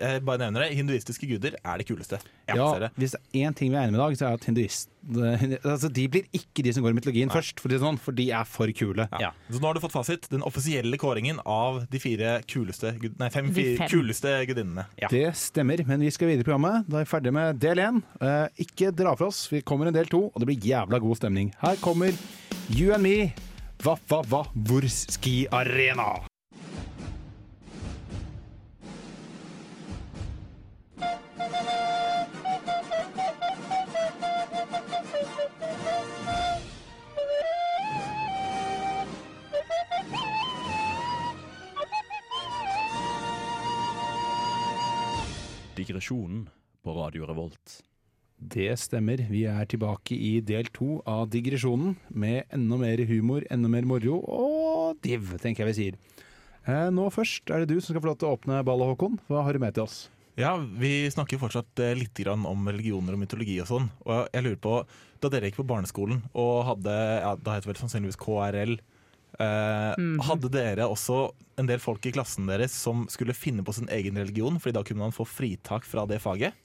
[0.00, 0.76] jeg bare nevner det.
[0.78, 2.18] Hinduistiske guder er det kuleste.
[2.48, 2.90] Ja, det.
[2.98, 4.48] Hvis det er én ting vi er enige med i dag, så er det at
[4.48, 4.90] hinduist,
[5.64, 8.48] altså, de blir ikke de som går i mytologien først, for, sånn, for de er
[8.48, 9.08] for kule.
[9.22, 9.32] Ja.
[9.50, 10.28] Så nå har du fått fasit.
[10.32, 13.92] Den offisielle kåringen av de fire kuleste Nei, fem, fire fem.
[13.92, 14.86] kuleste gudinnene.
[15.00, 15.10] Ja.
[15.12, 16.88] Det stemmer, men vi skal videre i programmet.
[16.88, 18.02] Da er vi ferdig med del én.
[18.20, 21.20] Eh, ikke dra fra oss, vi kommer en del to, og det blir jævla god
[21.20, 21.52] stemning.
[21.62, 22.12] Her kommer
[22.68, 23.32] You and Me,
[23.78, 26.08] Hva, hva, hva, hvor ski arena.
[45.88, 46.42] Digresjonen
[46.84, 47.78] på Radio Revolt.
[48.36, 49.22] Det stemmer.
[49.30, 54.18] Vi er tilbake i del to av digresjonen, med enda mer humor, enda mer moro
[54.20, 55.96] og div, tenker jeg vi sier.
[56.68, 59.16] Eh, nå først er det du som skal få lov til å åpne ballet, Håkon.
[59.32, 59.96] Hva har du med til oss?
[60.38, 63.88] Ja, Vi snakker jo fortsatt eh, litt om religioner og mytologi og sånn.
[64.04, 64.76] Og jeg lurer på,
[65.18, 68.76] Da dere gikk på barneskolen og hadde ja, Da heter det vel sannsynligvis KRL.
[69.38, 69.94] Eh,
[70.28, 71.28] Hadde dere også
[71.60, 74.84] en del folk i klassen deres som skulle finne på sin egen religion, fordi da
[74.86, 76.56] kunne man få fritak fra det faget?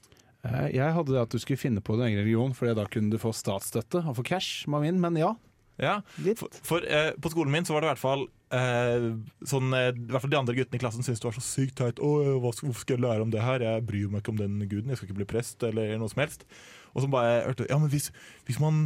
[0.43, 3.11] Eh, jeg hadde det at du skulle finne på din egen religion, Fordi da kunne
[3.13, 5.33] du få statsstøtte og få cash, min, men ja.
[5.81, 6.37] Ja, Litt.
[6.37, 9.07] For, for eh, på skolen min så var det i hvert fall eh,
[9.49, 11.79] sånn eh, I hvert fall de andre guttene i klassen syntes det var så sykt
[11.79, 11.97] teit.
[11.97, 13.63] Eh, hvorfor skal jeg lære om det her?
[13.65, 14.91] Jeg bryr meg ikke om den guden.
[14.93, 16.45] Jeg skal ikke bli prest eller noe som helst.
[16.93, 18.11] Og så bare hørte Ja, men hvis,
[18.45, 18.85] hvis man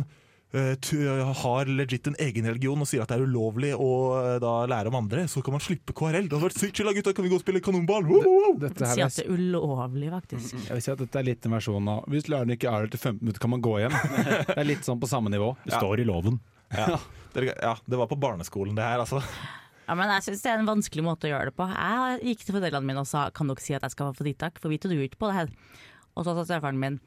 [0.53, 4.87] har legit en egen religion og sier at det er ulovlig å eh, da lære
[4.87, 6.29] om andre, så kan man slippe KRL.
[6.29, 7.13] Det hadde vært sykt chill, gutta.
[7.13, 8.07] Kan vi gå og spille kanonball?
[8.07, 8.55] Woo!
[8.61, 10.55] Dette her Si at det er ulovlig, faktisk.
[10.55, 12.95] Jeg vil si at dette er litt en versjon av Hvis læreren ikke er der
[12.95, 13.97] til 15 minutter, kan man gå hjem.
[14.47, 15.51] Det er litt sånn på samme nivå.
[15.67, 16.39] Det står i loven.
[16.73, 16.97] Ja.
[17.37, 19.19] Ja, det var på barneskolen, det her, altså.
[19.87, 21.67] Ja, men jeg syns det er en vanskelig måte å gjøre det på.
[21.69, 24.57] Jeg gikk til foreldrene mine og sa kan dere si at jeg skal få fritak,
[24.63, 25.53] for vi tror jo ikke på det her.
[26.17, 26.97] Og så sa stefaren min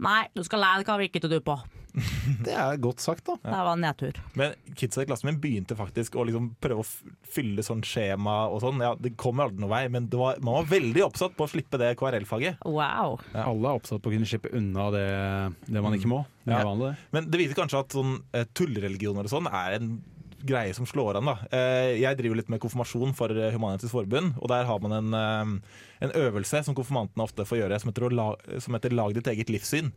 [0.00, 1.58] nei, du skal lære hva vi ikke tror på.
[2.46, 3.36] Det er godt sagt, da.
[3.42, 4.20] Det var en nedtur.
[4.38, 6.88] Men kidsa i klassen min begynte faktisk å liksom prøve å
[7.30, 8.80] fylle sånn skjema og sånn.
[8.84, 11.50] Ja, det kom aldri noen vei, men det var, man var veldig oppsatt på å
[11.52, 12.62] slippe det KRL-faget.
[12.68, 13.18] Wow.
[13.34, 15.06] Alle er oppsatt på å kunne slippe unna det,
[15.66, 16.22] det man ikke må.
[16.46, 16.74] Det Ja.
[16.74, 16.94] det.
[17.12, 18.16] Men det viser kanskje at sånn
[18.56, 19.92] tullreligioner og sånn er en
[20.40, 21.26] greie som slår an.
[21.28, 21.34] da.
[21.52, 25.12] Eh, Jeg driver litt med konfirmasjon for eh, Humanitisk Forbund, og der har man en,
[25.14, 29.28] eh, en øvelse som konfirmantene ofte får gjøre, som heter, la, som heter Lag ditt
[29.28, 29.92] eget livssyn.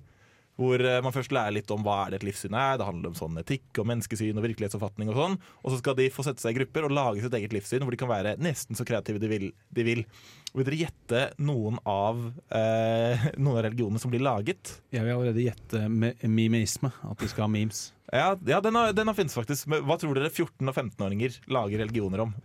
[0.59, 2.77] Hvor eh, man først lærer litt om hva er det et livssyn er.
[2.77, 5.37] Det handler om sånn etikk og menneskesyn og virkelighetsoppfatning og sånn.
[5.63, 7.95] Og så skal de få sette seg i grupper og lage sitt eget livssyn, hvor
[7.95, 9.47] de kan være nesten så kreative de vil.
[9.73, 10.05] De vil.
[10.53, 12.21] Vil dere gjette noen av,
[12.53, 14.75] eh, noen av religionene som blir laget?
[14.93, 17.87] Jeg vil allerede gjette me mimeisme, at de skal ha memes.
[18.13, 19.65] Ja, ja den, har, den har finnes faktisk.
[19.73, 22.37] Men Hva tror dere 14- og 15-åringer lager religioner om?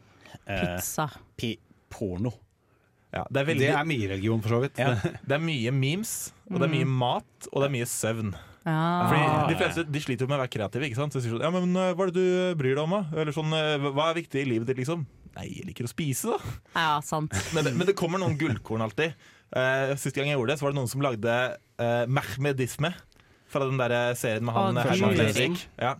[0.48, 1.10] Eh, Pizza.
[1.36, 1.58] pi
[1.92, 2.32] porno.
[3.14, 4.78] Ja, det, er veldig, Det er mye religion, for så vidt.
[4.80, 6.12] ja, det er mye memes,
[6.50, 8.34] og det er mye mat, og det er mye søvn.
[8.68, 10.88] Fordi De fleste de sliter jo med å være kreative.
[10.88, 11.14] ikke sant?
[11.14, 12.96] Så de sier sånn, ja, men eh, Hva er det du bryr deg om?
[12.98, 13.20] da?
[13.22, 14.80] Eller sånn, eh, Hva er viktig i livet ditt?
[14.82, 15.06] liksom?
[15.38, 16.54] Nei, jeg liker å spise, da.
[16.74, 17.32] ja, sant.
[17.54, 19.14] Men det, men det kommer noen gullkorn alltid.
[19.54, 21.36] Uh, Sist gang jeg gjorde det, så var det noen som lagde
[21.80, 22.90] uh, Mehmedisme.
[23.48, 25.14] Fra den der serien med han eh, Herman.
[25.16, 25.62] Flesvig.
[25.80, 25.94] Ja.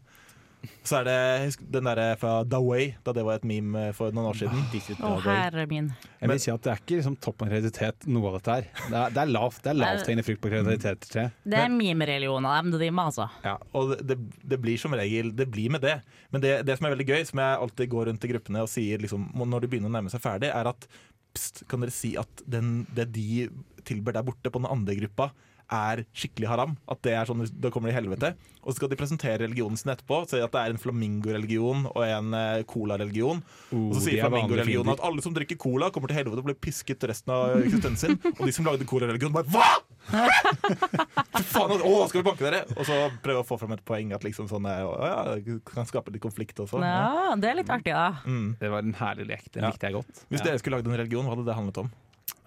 [0.89, 4.15] Så er det den der fra Da Way, da det var et meme eh, for
[4.15, 4.63] noen år siden.
[5.05, 5.91] Å, herre min.
[6.19, 8.69] Jeg vil si at Det er ikke liksom topp av kreativitet, noe av dette her.
[8.89, 11.09] Det er, det er lavt det er lavthengende frukt på kreativitet.
[11.45, 13.29] Det er meme-religioner de driver med, altså.
[13.45, 14.19] Ja, og det, det,
[14.55, 15.99] det blir som regel Det blir med det.
[16.35, 18.73] Men det, det som er veldig gøy, som jeg alltid går rundt i gruppene og
[18.73, 20.89] sier liksom, når de begynner å nærme seg ferdig, er at
[21.37, 23.47] pst, kan dere si at den, det de
[23.89, 25.31] tilber der borte på den andre gruppa,
[25.71, 26.77] er skikkelig haram?
[26.89, 28.35] At det er sånn, Da kommer de i helvete.
[28.63, 30.23] Og så skal de presentere religionen sin etterpå.
[30.29, 33.43] Si at det er en flamingo-religion og en uh, colareligion.
[33.73, 36.41] Uh, og så Oh, sier er flamingo-religionen at alle som drikker cola, kommer til helvete
[36.43, 38.35] og blir pisket resten av eksistensen sin.
[38.39, 39.69] Og de som lagde cola-religionen, bare Hva?!
[41.39, 42.63] Fy faen, å, skal vi banke dere?
[42.77, 45.89] Og så prøve å få fram et poeng at liksom sånn er, å, ja, kan
[45.89, 46.81] skape litt konflikt også.
[46.81, 48.23] Ja, det er litt artig, da.
[48.25, 48.55] Mm.
[48.61, 49.49] Det var en herlig lek.
[49.53, 49.73] Den Ja.
[49.75, 50.25] likte jeg godt.
[50.31, 50.47] Hvis Ja.
[50.51, 51.91] dere skulle lagd en religion, hva hadde det handlet om?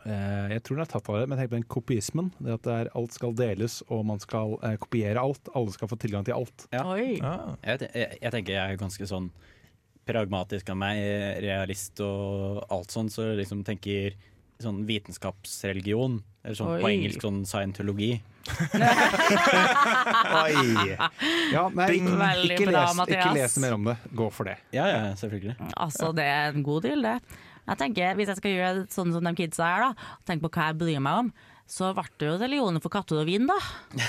[0.05, 2.31] Eh, jeg tror den er tatt av det, men tenk på den kopiismen.
[2.41, 5.51] Det at det er, alt skal deles, og man skal eh, kopiere alt.
[5.57, 6.67] Alle skal få tilgang til alt.
[6.73, 6.85] Ja.
[6.89, 7.19] Oi.
[7.19, 7.35] Ja.
[7.65, 9.29] Jeg, jeg, jeg tenker jeg er ganske sånn
[10.09, 10.97] pragmatisk av meg,
[11.43, 14.17] realist og alt sånt, så jeg liksom tenker
[14.61, 16.19] sånn vitenskapsreligion.
[16.41, 18.15] Eller sånn på engelsk sånn scientologi.
[20.41, 20.95] Oi!
[21.53, 23.95] Ja, nei, ikke, bra, les, ikke les mer om det.
[24.17, 24.57] Gå for det.
[24.73, 25.55] Ja, ja, selvfølgelig.
[25.75, 27.17] Altså, det er en god deal, det.
[27.71, 30.51] Jeg tenker, Hvis jeg skal gjøre sånn som de kidsa er, da, og tenke på
[30.57, 31.33] hva jeg bryr meg om,
[31.71, 33.55] så ble det jo religionen for katter og vin, da.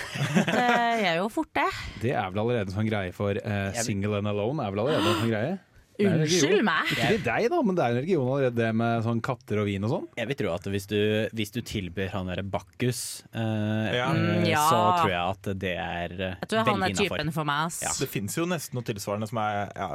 [0.56, 0.64] Det
[1.06, 1.68] er jo fort det.
[2.02, 4.58] Det er vel allerede en sånn greie for uh, single and alone.
[4.64, 5.54] er vel allerede en sånn greie.
[6.00, 6.88] Unnskyld meg.
[6.94, 9.66] Ikke til deg, da, men det er en religion allerede, det med sånn katter og
[9.68, 10.06] vin og sånn.
[10.18, 10.98] Jeg vil tro at hvis du,
[11.36, 13.02] hvis du tilbyr han derre Bakkus,
[13.34, 14.08] eh, Ja.
[14.12, 14.62] eh, Mm, ja.
[14.68, 17.98] så tror jeg at det er eh, Jeg tror han er typen for meg, ass.
[18.00, 19.88] Det fins jo nesten noe tilsvarende som er ja,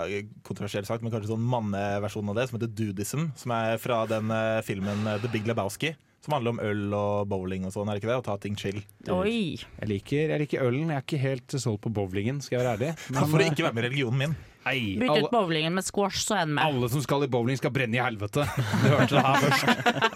[0.43, 3.31] kontroversielt sagt, men kanskje sånn manneversjon av det, som heter Dudism.
[3.35, 5.95] Som er fra den eh, filmen The Big Lebowski.
[6.27, 8.17] Som handler om øl og bowling og sånn, er det ikke det?
[8.19, 8.81] Å ta ting chill.
[9.13, 9.55] Oi.
[9.79, 10.89] Jeg liker, jeg liker ølen.
[10.91, 12.89] Jeg er ikke helt solgt på bowlingen, skal jeg være ærlig.
[13.15, 14.35] Men for å ikke være med i religionen min.
[14.67, 16.63] Nei, alle, ut bowlingen med squash, så er den med.
[16.67, 18.43] alle som skal i bowling, skal brenne i helvete.
[18.83, 19.65] Du hørte det her først.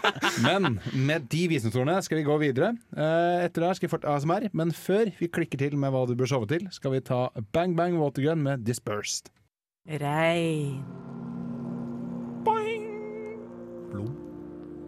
[0.46, 2.74] Men med de visdomsordene skal vi gå videre.
[2.96, 6.14] Eh, Etter det skal vi forte ASMR, men før vi klikker til med hva du
[6.20, 7.24] bør sove til, skal vi ta
[7.56, 9.32] Bang Bang Watergun med Dispersed.
[9.90, 10.84] Regn.
[12.46, 12.86] Boing!
[13.92, 14.14] Blod.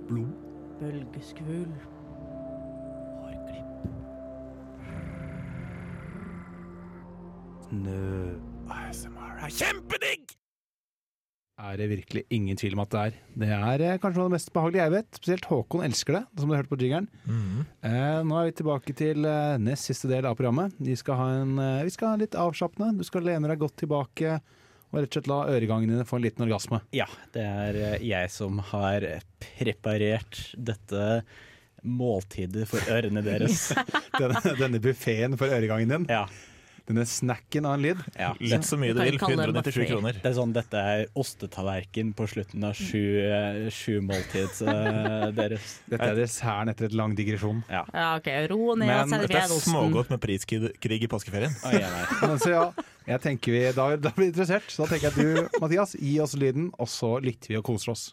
[0.10, 0.32] Blod.
[0.80, 1.72] Bølgeskvul.
[7.70, 8.53] Snø.
[8.72, 10.34] ASMR er kjempedigg!
[11.64, 13.18] Er det virkelig ingen tvil om at det er.
[13.44, 15.10] Det er eh, kanskje noe av det mest behagelige jeg vet.
[15.20, 17.08] Spesielt Håkon elsker det, som du har hørt på jiggeren.
[17.28, 20.74] Eh, nå er vi tilbake til eh, nest siste del av programmet.
[20.82, 22.98] Vi skal ha, en, eh, vi skal ha litt avslappende.
[22.98, 24.38] Du skal lene deg godt tilbake
[24.94, 26.80] og rett og slett la øregangene dine få en liten orgasme.
[26.96, 29.06] Ja, det er eh, jeg som har
[29.44, 31.22] preparert dette
[31.84, 33.68] måltidet for ørene deres.
[34.22, 36.10] Denne, denne buffeen for øregangen din.
[36.10, 36.26] Ja,
[36.84, 38.00] Denne snacken av en lyd.
[38.20, 38.34] ja.
[38.44, 39.16] Litt så mye du vil.
[39.16, 40.18] 197 kroner.
[40.20, 45.78] Det er sånn, Dette er ostetallerken på slutten av sju, eh, sju måltid uh, deres.
[45.88, 47.64] Dette er desserten etter et lang digresjon.
[47.72, 47.86] Ja,
[48.18, 51.56] OK, ro ned og Men Dette er smågodt med priskrig i påskeferien.
[51.64, 51.94] Oh, ja.
[52.26, 52.66] Men så ja,
[53.08, 54.68] jeg tenker vi, da, da blir vi interessert.
[54.68, 57.66] Så da tenker jeg at du, Mathias, gi oss lyden, og så lytter vi og
[57.72, 58.10] koser oss.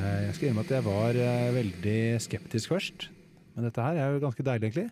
[0.00, 3.08] Jeg skal innrømme at jeg var eh, veldig skeptisk først.
[3.54, 4.88] Men dette her er jo ganske deilig, egentlig.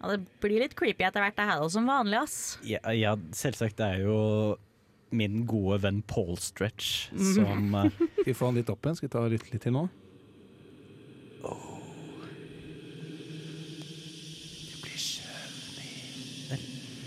[0.00, 2.36] Ja, det blir litt creepy etter hvert, det her også, som vanlig, ass.
[2.64, 3.76] Ja, ja, selvsagt.
[3.78, 4.18] Det er jo
[5.10, 8.98] min gode venn Paul Stretch som eh, Skal vi få han litt opp igjen?
[9.00, 9.88] Skal vi ta og lytte litt til nå?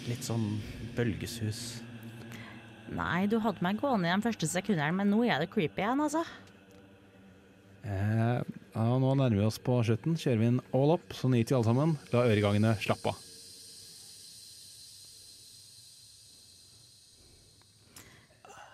[0.03, 0.49] Litt sånn
[0.97, 1.81] bølgesus.
[2.93, 6.03] Nei, du hadde meg gående i de første sekundene, men nå er det creepy igjen,
[6.03, 6.25] altså.
[7.83, 8.39] Eh,
[8.73, 10.15] ja, nå nærmer vi oss på slutten.
[10.19, 11.97] Kjører vi en all up, så nyt vi alle sammen.
[12.13, 13.19] La øregangene slappe av.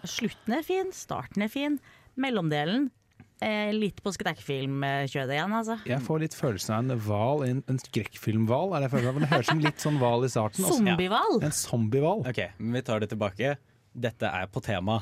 [0.09, 1.75] Slutten er fin, starten er fin,
[2.15, 2.87] mellomdelen
[3.43, 5.75] eh, litt på skrekkfilmkjøret igjen, altså.
[5.89, 8.75] Jeg får litt følelsen av en hval, en, en skrekkfilmhval.
[8.77, 10.65] er det høres som litt sånn hval i starten.
[10.65, 11.39] Zombiehval.
[11.39, 11.49] Ja.
[11.49, 12.25] En zombiehval.
[12.31, 13.55] OK, men vi tar det tilbake.
[13.91, 15.01] Dette er på tema.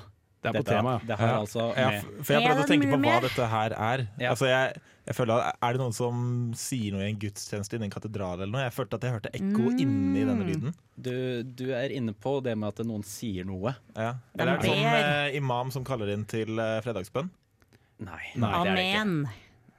[0.53, 1.07] Det er på temaet, ja.
[1.09, 4.03] Det har altså med for jeg prøvde å tenke på hva dette her er.
[4.21, 4.31] Ja.
[4.33, 6.21] Altså jeg, jeg føler at Er det noen som
[6.59, 8.65] sier noe i en gudstjeneste i en katedral eller noe?
[8.67, 10.75] Jeg følte at jeg hørte ekko inni denne lyden.
[10.97, 13.75] du, du er inne på det med at noen sier noe.
[13.95, 14.15] Ja.
[14.37, 17.29] Eller er det sånn eh, imam som kaller inn til eh, fredagsbønn?
[18.05, 19.01] Nei, det er det ikke.
[19.01, 19.19] Amen.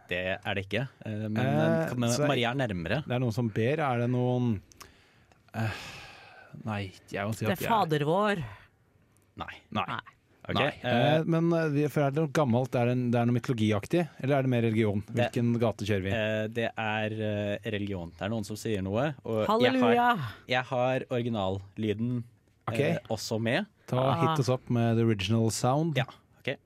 [0.09, 0.87] Det er det ikke.
[1.05, 3.03] Eh, Men, Eh, men Maria er nærmere.
[3.05, 3.83] Det er noen som ber.
[3.85, 4.55] Er det noen
[5.55, 5.83] uh,
[6.65, 6.81] Nei,
[7.13, 8.41] jeg må si Det er Fader vår.
[9.39, 9.53] Nei.
[9.77, 9.85] Nei.
[9.87, 10.01] Nei.
[10.49, 10.69] Ok, Nei.
[10.81, 12.75] eh, Eh, men eh, for er det noe gammelt?
[12.75, 14.05] Er det, en, det er noe mytologiaktig?
[14.23, 15.03] Eller er det mer religion?
[15.07, 16.11] Det- Hvilken gate kjører vi?
[16.17, 18.11] eh, det er eh, religion.
[18.17, 19.11] Det er noen som sier noe.
[19.25, 20.09] Og jeg har, Halleluja!
[20.49, 22.25] jeg har originallyden
[22.69, 22.95] okay.
[22.97, 23.67] eh, også med.
[23.89, 24.23] Ta ah.
[24.23, 25.97] Hit oss opp med the original sound.
[26.01, 26.05] Ja.
[26.41, 26.57] ok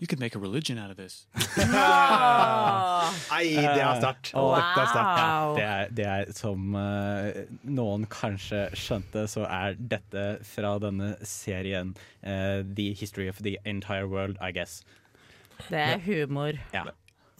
[0.00, 1.26] You could make a religion out of this.
[1.60, 4.30] Nei, det er sterkt!
[4.32, 4.54] Wow.
[4.56, 5.52] Det, er.
[5.52, 11.92] Det er, det er som uh, noen kanskje skjønte, så er dette fra denne serien
[12.24, 14.80] uh, The History of the Entire World, I guess.
[15.68, 16.56] Det er humor.
[16.72, 16.88] Ja.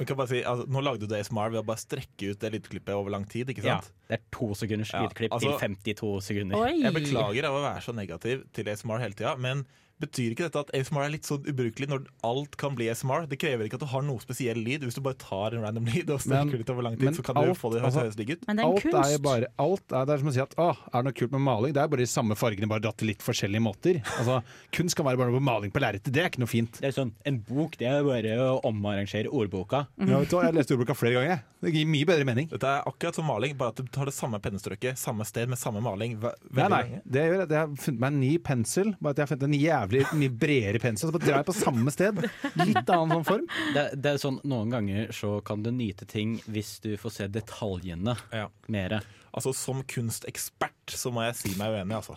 [0.00, 2.54] Vi kan bare si, altså, nå lagde du ASMR ved å bare strekke ut det
[2.54, 3.48] lydklippet over lang tid.
[3.52, 3.80] ikke ja.
[4.08, 6.60] Det er to sekunders Ja, altså- til 52 sekunder.
[6.60, 6.80] Oi!
[6.84, 9.64] Jeg beklager av å være så negativ til ASMR hele tida, men
[10.00, 13.26] Betyr ikke dette at ASMR er litt sånn ubrukelig når alt kan bli ASMR?
[13.28, 14.86] Det krever ikke at du har noe spesiell lyd.
[14.88, 17.36] Hvis du bare tar en random lyd og strekker litt over lang tid, så kan
[17.36, 18.46] du alt- få det altså- digg ut.
[18.48, 20.40] Men det er en Alt er jo bare alt er, Det er som å si
[20.40, 21.72] at å, er det noe kult med maling?
[21.74, 24.00] Det er bare de samme fargene, bare dratt til litt forskjellige måter.
[24.18, 26.10] Altså, Kunst kan være bare noe maling på lerretet.
[26.12, 26.80] Det er ikke noe fint.
[26.80, 29.86] Det er sånn, En bok det er bare å omarrangere ordboka.
[29.98, 31.28] Ja, vet du hva, jeg leste ordboka flere ganger.
[31.28, 31.40] jeg.
[31.60, 32.48] Det gir mye bedre mening.
[32.48, 35.58] Dette er akkurat som maling, bare at du tar det samme pennestrøket, samme sted med
[35.58, 37.48] samme maling Nei, nei, det gjør jeg.
[37.50, 38.94] jeg har funnet meg en ny pensel.
[39.00, 41.10] Bare at jeg har funnet en jævlig mye bredere pensel.
[41.10, 42.20] Så bare drar jeg på samme sted.
[42.56, 43.46] Litt annen sånn form.
[43.74, 47.28] Det, det er sånn, Noen ganger så kan du nyte ting hvis du får se
[47.28, 48.48] detaljene Ja.
[48.68, 49.00] mere.
[49.34, 52.16] Altså, Som kunstekspert så må jeg si meg uenig, altså.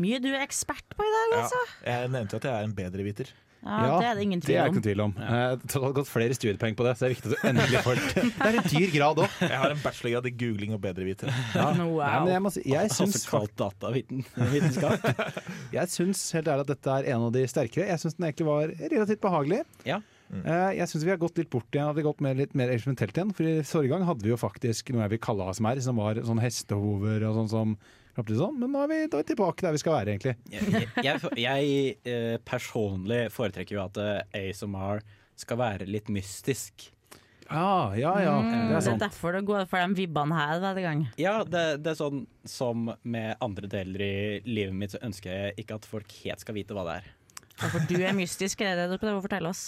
[0.00, 1.42] Mye du er ekspert på i dag, Ja.
[1.44, 1.60] altså.
[1.86, 3.32] Jeg nevnte jo at jeg er en bedreviter.
[3.60, 4.70] Ja, det er det ingen det tvil er om.
[4.72, 5.12] ikke noe tvil om.
[5.20, 7.82] Eh, Det har gått flere studiepoeng på det, så det er viktig at du endelig
[7.84, 8.22] får det.
[8.40, 9.34] Det er en dyr grad òg.
[9.44, 11.32] Jeg har en bachelorgrad i googling og bedreviter.
[11.54, 11.66] Ja.
[11.76, 12.00] Wow.
[12.24, 15.04] Nei, jeg, må si, jeg syns Altså kalt datavitenskap.
[15.76, 17.86] Jeg syns helt ærlig at dette er en av de sterkere.
[17.92, 19.60] Jeg syns den egentlig var relativt behagelig.
[19.86, 20.00] Ja.
[20.30, 20.44] Mm.
[20.78, 22.70] Jeg syns vi har gått litt bort igjen, at vi har gått mer, litt mer
[22.72, 23.32] eksperimentelt igjen.
[23.36, 26.20] For i forrige gang hadde vi jo faktisk noe jeg vil kalle ASMR, som var
[26.26, 27.76] sånn hestehover og sånn som
[28.16, 28.58] sånn.
[28.60, 30.36] Men nå er, vi, nå er vi tilbake der vi skal være, egentlig.
[30.50, 35.04] Jeg, jeg, jeg eh, personlig foretrekker jo at eh, ASMR
[35.40, 36.90] skal være litt mystisk.
[37.50, 38.34] Ja, ja, ja.
[38.38, 41.00] Mm, Det er det er derfor det går for de vibbene her hver gang.
[41.18, 44.12] Ja, det, det er sånn som med andre deler i
[44.46, 47.08] livet mitt, så ønsker jeg ikke at folk helt skal vite hva det er.
[47.60, 49.66] Ja, For du er mystisk, er det det du prøver å fortelle oss?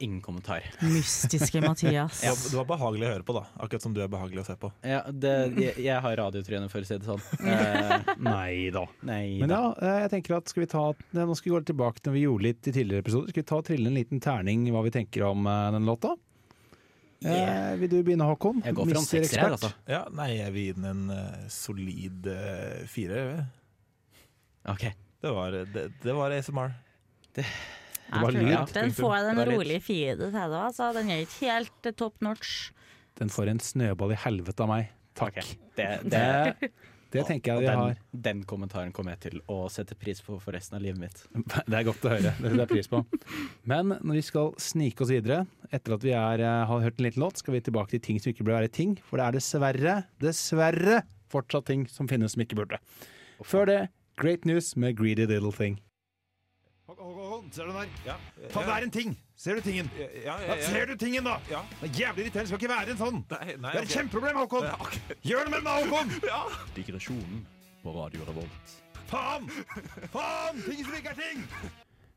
[0.00, 0.64] Ingen kommentar.
[0.80, 2.22] Mystiske Mathias.
[2.24, 3.44] ja, du var behagelig å høre på, da.
[3.60, 4.70] Akkurat som du er behagelig å se på.
[4.86, 7.24] Ja, det, jeg, jeg har radiotryne, for å si det sånn.
[7.54, 8.82] Eh, Nei da.
[9.06, 9.58] nei Men da.
[9.60, 12.00] ja, eh, jeg tenker at skal vi ta ja, Nå skal vi gå litt tilbake
[12.00, 13.32] til når vi gjorde litt i tidligere episoder.
[13.32, 16.14] Skal vi ta trille en liten terning hva vi tenker om eh, den låta?
[17.24, 18.60] Eh, vil du begynne, Håkon?
[18.64, 19.70] Jeg går for en sekser her, altså.
[19.88, 23.22] Ja, Nei, jeg vil gi den en uh, solid uh, fire.
[24.68, 24.84] Ok.
[25.24, 26.74] Det var, det, det var ASMR.
[27.42, 28.72] Jeg var lyd.
[28.74, 30.64] Den får Det en rolig fire til da.
[30.68, 30.92] altså.
[30.94, 32.70] Den er ikke helt eh, top notch.
[33.18, 34.90] Den får en snøball i helvete av meg.
[35.14, 35.38] Takk.
[35.38, 35.56] Okay.
[35.78, 36.20] Det, det,
[36.60, 37.98] Det, det tenker jeg vi den, har.
[38.26, 41.20] den kommentaren kommer jeg til å sette pris på for resten av livet mitt.
[41.70, 42.32] Det er godt å høre.
[42.40, 43.02] Det setter jeg pris på.
[43.70, 47.06] Men når vi skal snike oss videre, etter at vi er, eh, har hørt en
[47.06, 48.96] liten låt, skal vi tilbake til ting som ikke burde være ting.
[49.06, 52.82] For det er dessverre, dessverre fortsatt ting som finnes som ikke burde.
[53.46, 53.80] Før det,
[54.18, 55.78] Great News med Greedy Little Thing.
[56.98, 57.88] Håkon, ser du den der?
[58.06, 58.16] Ja,
[58.52, 59.14] Ta, det er en ting!
[59.36, 59.90] Ser du tingen?
[59.98, 61.38] ja, ja, Ja, ser du tingen, da?
[61.50, 61.62] Ja.
[61.80, 62.48] Det er jævlig irriterende.
[62.50, 63.20] Skal ikke være en sånn.
[63.30, 63.94] Nei, nei, Det er et okay.
[63.98, 64.66] kjempeproblem, Håkon!
[64.68, 65.16] Ja, ok.
[65.30, 66.12] Gjør det med den, Håkon!
[66.78, 67.40] Digresjonen
[67.82, 68.76] på Radio Revolt.
[69.10, 69.48] Faen!
[70.14, 70.62] Faen!
[70.64, 71.42] Ting som ikke er ting!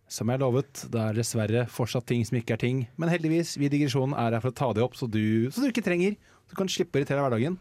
[0.08, 2.86] Som jeg lovet, det er dessverre fortsatt ting som ikke er ting.
[2.96, 5.66] Men heldigvis, vi i Digresjonen er her for å ta det opp, så du, så
[5.66, 6.16] du ikke trenger.
[6.48, 7.58] Du kan slippe å irritere hverdagen.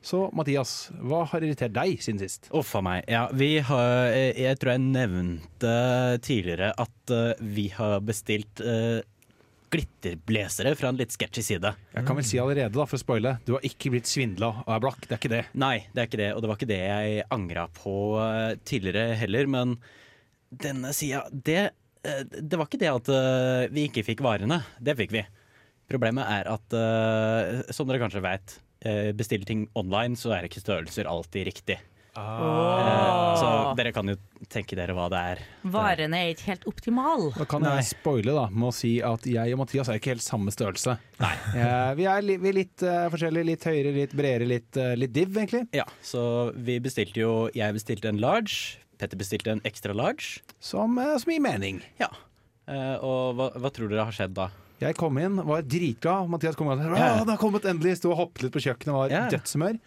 [0.00, 2.48] Så Mathias, hva har irritert deg siden sist?
[2.56, 3.04] Uff a meg.
[3.10, 5.72] Ja, vi har eh, Jeg tror jeg nevnte
[6.24, 9.04] tidligere at eh, vi har bestilt uh,
[9.70, 11.72] glitterblazere fra en litt sketchy side.
[11.94, 14.72] Jeg kan vel si allerede, da, for å spoile, du har ikke blitt svindla og
[14.74, 15.04] er blakk.
[15.04, 15.42] Det er ikke det.
[15.62, 19.18] Nei, det er ikke det, og det var ikke det jeg angra på eh, tidligere
[19.20, 19.76] heller, men
[20.50, 21.60] denne sida det,
[22.02, 24.62] eh, det var ikke det at eh, vi ikke fikk varene.
[24.82, 25.24] Det fikk vi.
[25.90, 31.08] Problemet er at, eh, som dere kanskje uh, bestiller ting online, så er ikke størrelser
[31.10, 31.76] alltid riktig.
[32.10, 34.16] Eh, så dere kan jo
[34.50, 35.42] tenke dere hva det er.
[35.70, 37.30] Varene er ikke helt optimale.
[37.36, 37.76] Da kan Nei.
[37.78, 40.96] jeg spoile da, med å si at jeg og Mathias er ikke helt samme størrelse.
[41.20, 41.34] Nei.
[42.00, 45.14] vi er, litt, vi er litt uh, forskjellige, litt høyere, litt bredere, litt, uh, litt
[45.14, 45.66] div, egentlig.
[45.76, 46.22] Ja, så
[46.56, 48.80] vi bestilte jo Jeg bestilte en large.
[49.00, 50.42] Petter bestilte en extra large.
[50.58, 51.80] Som, uh, som gir mening.
[52.02, 52.10] Ja.
[52.70, 54.50] Eh, og hva, hva tror dere har skjedd da?
[54.80, 56.28] Jeg kom inn, var dritglad.
[56.32, 57.08] Mathias kom inn og sa Ja.
[57.20, 57.98] «Å, den har kommet endelig.
[58.00, 59.22] Sto og hoppet litt på kjøkkenet, var Ja.
[59.28, 59.78] dødshumør.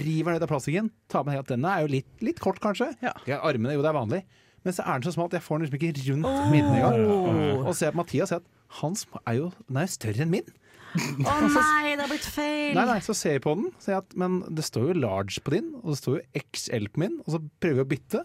[0.00, 0.90] River ned av plastikken.
[1.10, 2.94] Tar med at denne er jo litt, litt kort, kanskje.
[3.02, 3.12] Ja.
[3.26, 4.22] Ja, armene, jo det er vanlig.
[4.64, 7.66] Men så er den så smal at jeg får den liksom ikke rundt midten engang.
[7.66, 8.48] Og ser på Mathias ser at
[8.80, 10.48] hans er jo, den er større enn min.
[10.90, 12.74] Å nei, det har blitt feil!
[12.74, 15.38] Nei, nei, så ser jeg på den, ser jeg at, men det står jo large
[15.46, 18.22] på din, og det står jo XL på min, og så prøver vi å bytte.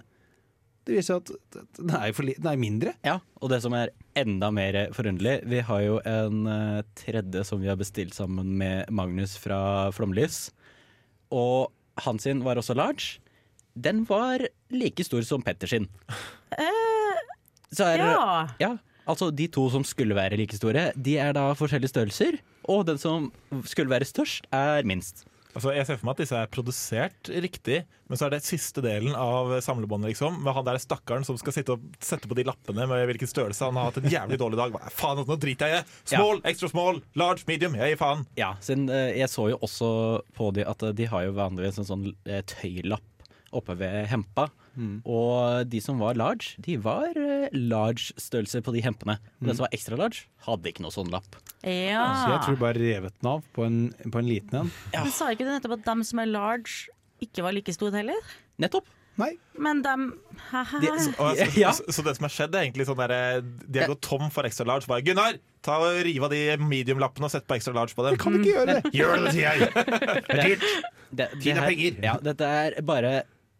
[0.85, 2.91] Det viser seg at den er, for den er mindre.
[3.05, 3.89] Ja, og det som er
[4.21, 8.91] enda mer forunderlig, vi har jo en eh, tredje som vi har bestilt sammen med
[8.93, 10.51] Magnus fra Flomlys.
[11.33, 11.71] Og
[12.05, 13.17] han sin var også large.
[13.75, 15.89] Den var like stor som Petter sin.
[17.75, 18.47] Så er, Ja.
[18.61, 18.71] ja,
[19.09, 22.37] altså de to som skulle være like store, de er da forskjellige størrelser.
[22.71, 23.31] Og den som
[23.67, 25.25] skulle være størst, er minst.
[25.55, 27.77] Altså, jeg ser for meg at disse er produsert riktig,
[28.11, 30.41] men så er det siste delen av samlebåndet, liksom.
[30.43, 33.69] Med han der stakkaren som skal sitte og sette på de lappene med hvilken størrelse
[33.69, 34.75] han har hatt en jævlig dårlig dag.
[34.75, 35.97] Hva faen, nå driter jeg i!
[36.11, 38.27] Small, extra small, large, medium, jeg gir faen.
[38.39, 39.89] Ja, siden eh, jeg så jo også
[40.35, 43.14] på de at eh, de har jo vanligvis en sånn eh, tøylapp
[43.57, 44.49] oppe ved hempa.
[45.07, 49.15] Og de som var large, de var eh, large-størrelse på de hempene.
[49.39, 51.37] Og det som var extra large, hadde ikke noe sånn lapp.
[51.63, 52.03] Ja.
[52.19, 53.79] Så jeg tror bare revet den av på en,
[54.11, 54.73] på en liten en.
[54.97, 56.89] Men sa ikke du nettopp at dem som er large,
[57.23, 58.35] ikke var like store heller?
[58.61, 58.91] Nettopp.
[59.15, 59.29] Nei.
[59.55, 60.09] Men dem
[60.51, 61.69] De, så, så, Ja.
[61.71, 64.43] så, så det som har skjedd, er egentlig sånn der, De har gått tom for
[64.43, 64.89] extra large.
[64.91, 68.17] Bare, Gunnar, ta og riv av de medium-lappene og sett på extra large på dem.
[68.19, 68.91] Kan du ikke gjøre det?
[68.99, 69.71] Gjør det, sier jeg!
[70.27, 70.67] Det er dyrt.
[71.15, 71.97] Det, Tid er penger.
[72.03, 73.13] Ja, dette er bare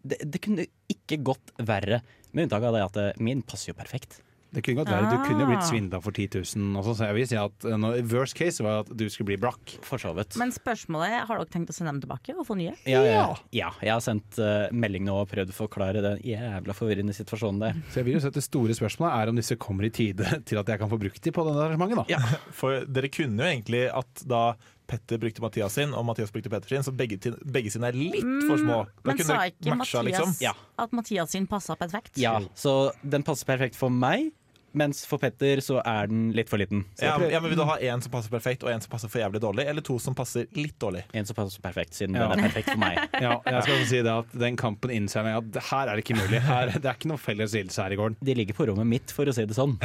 [0.06, 2.02] det, det kunne ikke gått verre,
[2.36, 4.22] med unntak av det at eh, min passer jo perfekt.
[4.56, 5.68] Det kunne godt være Du kunne jo blitt Ah.
[5.68, 8.92] svindla for 10 000 også, så jeg vil si at nå- worst case var at
[8.96, 9.74] du skulle bli blakk.
[9.84, 10.38] For så vidt.
[10.40, 12.72] Men spørsmålet er, har dere tenkt å sende dem tilbake og få nye?
[12.88, 13.26] Ja, ja.
[13.52, 17.60] ja, jeg har sendt uh, melding nå og prøvd å forklare den jævla forvirrende situasjonen
[17.66, 17.82] der.
[17.92, 20.24] Så jeg vil jo si at Det store spørsmålet er om disse kommer i tide
[20.48, 22.06] til at jeg kan få brukt de på denne arrangementet.
[22.06, 22.08] da.
[22.16, 22.40] Ja.
[22.56, 24.46] For dere kunne jo egentlig at da
[24.88, 28.22] Petter brukte Mathias sin, og Mathias brukte Petter sin, så begge, begge sine er litt
[28.48, 28.84] for små.
[28.86, 30.34] Da Mm, Men kunne sa ikke matcha, Mathias liksom.
[30.46, 30.54] Ja.
[30.78, 32.18] at Mathias sin passa perfekt?
[32.18, 34.32] Ja, så den passer perfekt for meg,
[34.78, 36.84] mens for Petter så er den litt for liten.
[37.00, 39.12] Så Ja, ja, men Vil du ha en som passer perfekt, og en som passer
[39.12, 39.66] for jævlig dårlig?
[39.72, 41.06] Eller to som passer litt dårlig?
[41.16, 42.28] En som passer perfekt, siden Ja.
[42.30, 43.00] den er perfekt for meg.
[43.26, 46.04] Ja, jeg skal også si det at Den kampen innser jeg at her er det
[46.06, 46.42] ikke mulig.
[46.46, 48.18] Her, det er ikke noe felles lidelse her i gården.
[48.22, 49.78] De ligger på rommet mitt, for å si det sånn.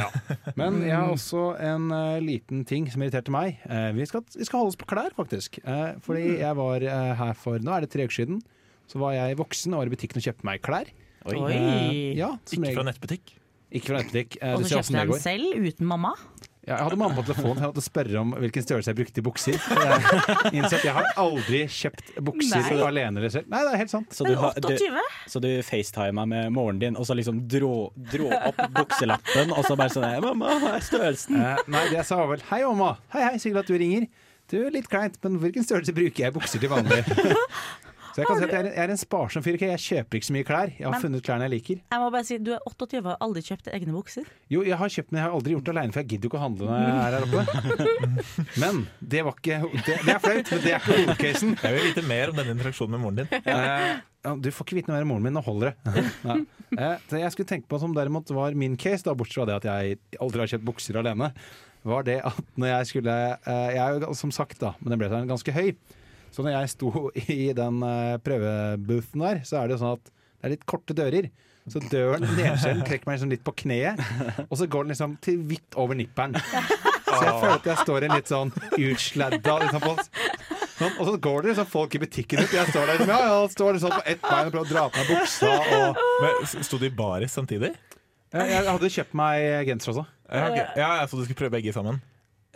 [0.59, 3.61] Men jeg har også en uh, liten ting som irriterte meg.
[3.65, 5.61] Uh, vi, skal, vi skal holde oss på klær, faktisk.
[5.65, 6.85] Uh, fordi jeg var
[7.21, 8.41] her for Nå er det tre uker siden.
[8.91, 10.91] Så var jeg voksen og var i butikken og kjøpte meg klær.
[11.29, 11.37] Oi.
[11.37, 11.57] Oi.
[12.17, 13.33] Ja, som Ikke fra jeg, nettbutikk?
[13.71, 14.37] Ikke fra nettbutikk.
[14.41, 16.13] Eh, Og så kjøpte jeg den selv, uten mamma?
[16.61, 19.23] Ja, jeg hadde mamma på telefonen Jeg måtte spørre om hvilken størrelse jeg brukte i
[19.25, 19.55] bukser.
[19.57, 22.75] Jeg innså at jeg har aldri kjøpt bukser Nei.
[22.85, 23.47] alene eller selv.
[23.49, 24.13] Nei, det er helt sant.
[24.13, 25.01] Så du, Men har- du, 28?
[25.33, 29.75] så du facetima med moren din, og så liksom dro, dro opp bukselappen, og så
[29.75, 32.97] bare sånn 'Mamma, hva er størrelsen?' Eh, nei, det jeg sa var vel Hei, mamma.
[33.09, 34.07] Hei, hei, så hyggelig at du ringer.
[34.51, 37.01] Du, litt kleint, men hvilken størrelse bruker jeg bukser til vanlig?
[38.11, 39.57] Så jeg kan si at jeg er, jeg er en sparsom fyr.
[39.61, 40.71] Jeg kjøper ikke så mye klær.
[40.77, 41.81] Jeg har Men- funnet klærne jeg liker.
[41.91, 44.25] Jeg må bare si, Du er 28 og har aldri kjøpt egne bukser.
[44.51, 46.31] Jo, jeg har kjøpt, men jeg har aldri gjort det alene, for jeg gidder jo
[46.31, 47.41] ikke å handle når jeg er her oppe.
[48.61, 51.53] Men det var ikke Det, det er flaut, men det er ikke hovedcasen.
[51.63, 53.27] Jeg vil vite mer om denne interaksjonen med moren din.
[53.31, 56.45] Eh, ja, du får ikke vite noe mer om moren min, nå holder det.
[56.71, 59.55] Eh, det jeg skulle tenke på som derimot var min case, da, bortsett fra det
[59.57, 61.27] at jeg aldri har kjøpt bukser alene,
[61.83, 64.99] var det at når jeg skulle eh, Jeg er jo som sagt, da, men det
[65.01, 65.73] ble sånn ganske høy.
[66.31, 66.91] Så når jeg sto
[67.37, 70.97] i den uh, prøveboothen der, så er det jo sånn at det er litt korte
[70.97, 71.29] dører.
[71.69, 73.99] Så døren nederst trekker meg liksom litt på kneet,
[74.47, 76.33] og så går den liksom til vidt over nipperen.
[76.33, 79.85] Så jeg føler at jeg står i en litt sånn utsladda liksom,
[80.81, 82.53] Sånn, og så går det liksom folk i butikken ut.
[82.55, 84.85] Jeg står der liksom, ja, ja, står sånn på ett bein og prøver å dra
[84.89, 85.51] på meg buksa.
[85.77, 87.69] Og Men Sto de i baris samtidig?
[88.31, 90.07] jeg, jeg hadde kjøpt meg genser også.
[90.31, 90.65] Ja, okay.
[90.79, 92.01] ja, trodde du skulle prøve begge sammen.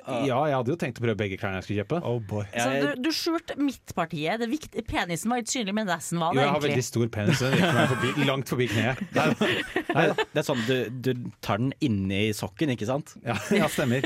[0.06, 2.00] Ja, jeg hadde jo tenkt å prøve begge klærne jeg skulle kjøpe.
[2.06, 2.46] Oh boy.
[2.54, 4.42] Så du, du skjulte midtpartiet.
[4.42, 7.42] Det viktig, penisen var ikke synlig, men resten var Jo, jeg har veldig stor penis.
[7.42, 9.04] Den virker meg forbi, langt forbi kneet.
[9.96, 11.12] Nei, Det, det er sånn du, du
[11.46, 13.16] tar den inni sokken, ikke sant?
[13.26, 14.06] Ja, ja, stemmer.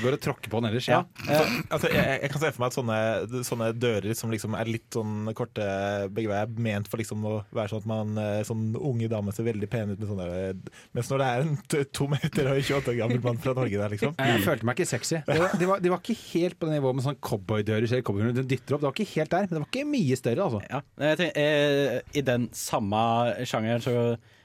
[0.00, 0.88] Går og tråkker på den ellers.
[0.90, 1.02] Ja.
[1.28, 1.42] ja.
[1.68, 4.88] altså, jeg, jeg kan se for meg at sånne, sånne dører som liksom er litt
[4.94, 5.66] sånn korte
[6.14, 9.34] begge veier, er ment for liksom å være sånn at man eh, sånn unge dame
[9.34, 12.58] ser veldig pen ut med sånne eh, Mens når det er en to meter høy
[12.60, 14.14] 28 år gammel mann fra Norge der, liksom.
[14.18, 15.20] Jeg følte meg ikke sexy.
[15.34, 17.88] De var, de var, de var ikke helt på det nivået med sånn cowboydører.
[17.90, 18.84] ser cowboydører, De dytter opp.
[18.84, 20.60] Det var ikke helt der, men det var ikke mye større, altså.
[20.70, 20.80] Ja.
[21.18, 23.04] Tenker, eh, I den samme
[23.42, 23.94] sjangeren så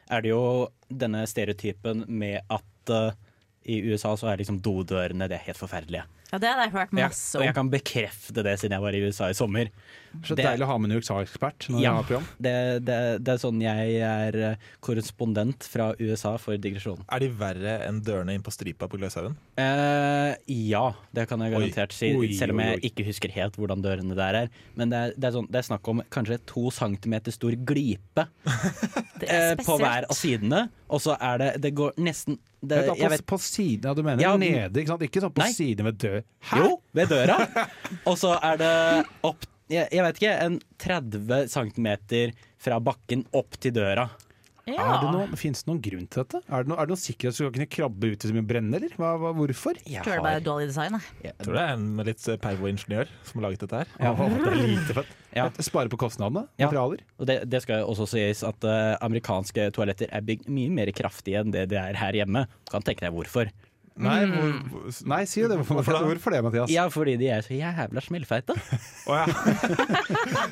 [0.09, 0.43] er det jo
[0.89, 3.11] denne stereotypen med at uh,
[3.69, 6.07] i USA så er liksom dodørene det helt forferdelige.
[6.32, 9.01] Ja, Det har jeg hørt masse og jeg kan bekrefte det siden jeg var i
[9.07, 9.69] USA i sommer.
[10.25, 11.93] Så Det- deilig å ha med en USA-ekspert når Ja.
[11.95, 12.27] har program.
[12.41, 12.53] Det,
[12.86, 17.03] det, det er sånn jeg er eh, korrespondent fra USA for digresjonen.
[17.11, 19.36] Er de verre enn dørene inn på Stripa på Gløshaugen?
[19.57, 22.89] Eh, ja, det kan jeg garantert si, Oi, selv om jeg oi.
[22.89, 24.49] ikke husker helt hvordan dørene der er.
[24.75, 28.27] Men det er, det er, sånn, det er snakk om kanskje to centimeter stor glipe
[29.19, 32.89] Det eh, på hver av sidene, og så er det Det går nesten det, Vet
[32.91, 35.03] på, vet, på siden, ja, du mener Ja, nede, ikke sant?
[35.07, 35.51] Ikke sånn på Nei.
[35.55, 36.26] siden ved død.
[36.60, 37.38] Jo, ved døra.
[38.10, 38.74] Og så er det
[39.28, 41.89] opp jeg, jeg vet ikke, en 30 cm
[42.60, 44.07] fra bakken opp til døra.
[44.68, 46.41] Er det noe, finnes det noen grunn til dette?
[46.49, 48.76] Er det noe, er det noe sikkerhet som skal kunne krabbe ut så mye brenne,
[48.80, 48.95] eller?
[48.99, 49.80] Hva, hva, hvorfor?
[49.86, 50.97] Jeg Tror det bare er dårlig design.
[50.97, 51.24] jeg.
[51.30, 53.93] Jeg tror det er en litt eh, pervo-ingeniør som har laget dette her.
[53.99, 55.16] Ja, det er lite fett.
[55.30, 55.43] Ja.
[55.62, 56.47] Spare på kostnadene.
[56.57, 56.72] Ja.
[56.72, 57.03] Materialer.
[57.22, 61.43] Og det, det skal også sies at uh, amerikanske toaletter er bygd mye mer kraftige
[61.43, 62.47] enn det de er her hjemme.
[62.66, 63.51] Du kan tenke deg hvorfor.
[63.99, 64.31] Nei, Mm.
[64.33, 64.81] hvor, hvor,
[65.11, 65.49] Nei, si det.
[65.59, 66.01] Hvorfor, Hvorfor da?
[66.07, 66.69] hvorfor det, Mathias?
[66.71, 68.55] Ja, fordi de er så jævla smellfeite.
[69.07, 69.25] oh, ja.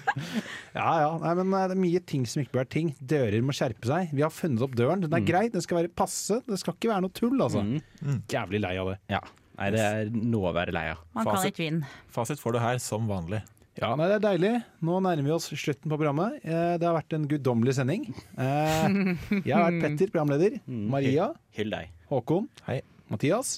[0.77, 1.09] Ja, ja.
[1.23, 2.91] Nei, men eh, det er mye ting som ikke bør være ting.
[3.13, 4.11] Dører må skjerpe seg.
[4.15, 5.03] Vi har funnet opp døren.
[5.05, 6.41] Den er grei, den skal være passe.
[6.47, 7.63] Det skal ikke være noe tull, altså.
[7.63, 8.21] Mm.
[8.31, 8.97] Jævlig lei av det.
[9.15, 9.21] Ja.
[9.57, 10.99] Nei, det er noe å være lei av.
[11.17, 11.93] Man kan ikke vinne.
[12.13, 13.41] Fasit får du her, som vanlig.
[13.77, 14.51] Ja, nei, det er deilig.
[14.85, 16.39] Nå nærmer vi oss slutten på programmet.
[16.43, 18.07] Eh, Det har vært en guddommelig sending.
[18.33, 18.85] Eh,
[19.45, 20.59] Jeg har vært Petter, programleder.
[20.67, 21.91] Maria, Hyll deg.
[22.09, 22.79] Håkon, Hei.
[23.13, 23.55] Mathias.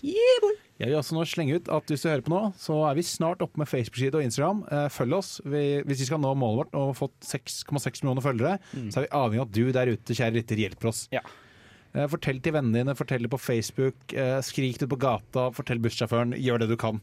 [0.80, 3.04] Jeg vil også nå slenge ut at hvis du hører på nå, så er vi
[3.04, 4.62] snart oppe med Facebook-side og Instagram.
[4.72, 5.34] Eh, Følg oss.
[5.44, 8.60] Vi, hvis vi skal nå målet vårt og fått 6,6 millioner følgere,
[8.94, 11.02] så er vi avhengig av at du der ute, kjære lytter, hjelper oss.
[11.12, 11.24] Ja.
[11.96, 15.82] Eh, Fortell til vennene dine, fortell det på Facebook, eh, skrik det på gata, fortell
[15.84, 16.38] bussjåføren.
[16.40, 17.02] Gjør det du kan.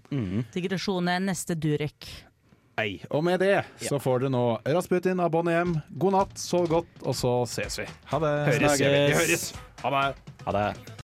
[0.55, 2.09] Digresjon er neste Durek.
[2.79, 2.99] Ei.
[3.11, 5.79] Og med det så får dere nå Rasputin av Bonnie M.
[5.97, 7.87] God natt, sov godt, og så ses vi.
[8.13, 8.35] Ha det.
[8.53, 9.47] Høres, høres.
[9.81, 10.05] Ha det.
[10.45, 10.67] Ha det.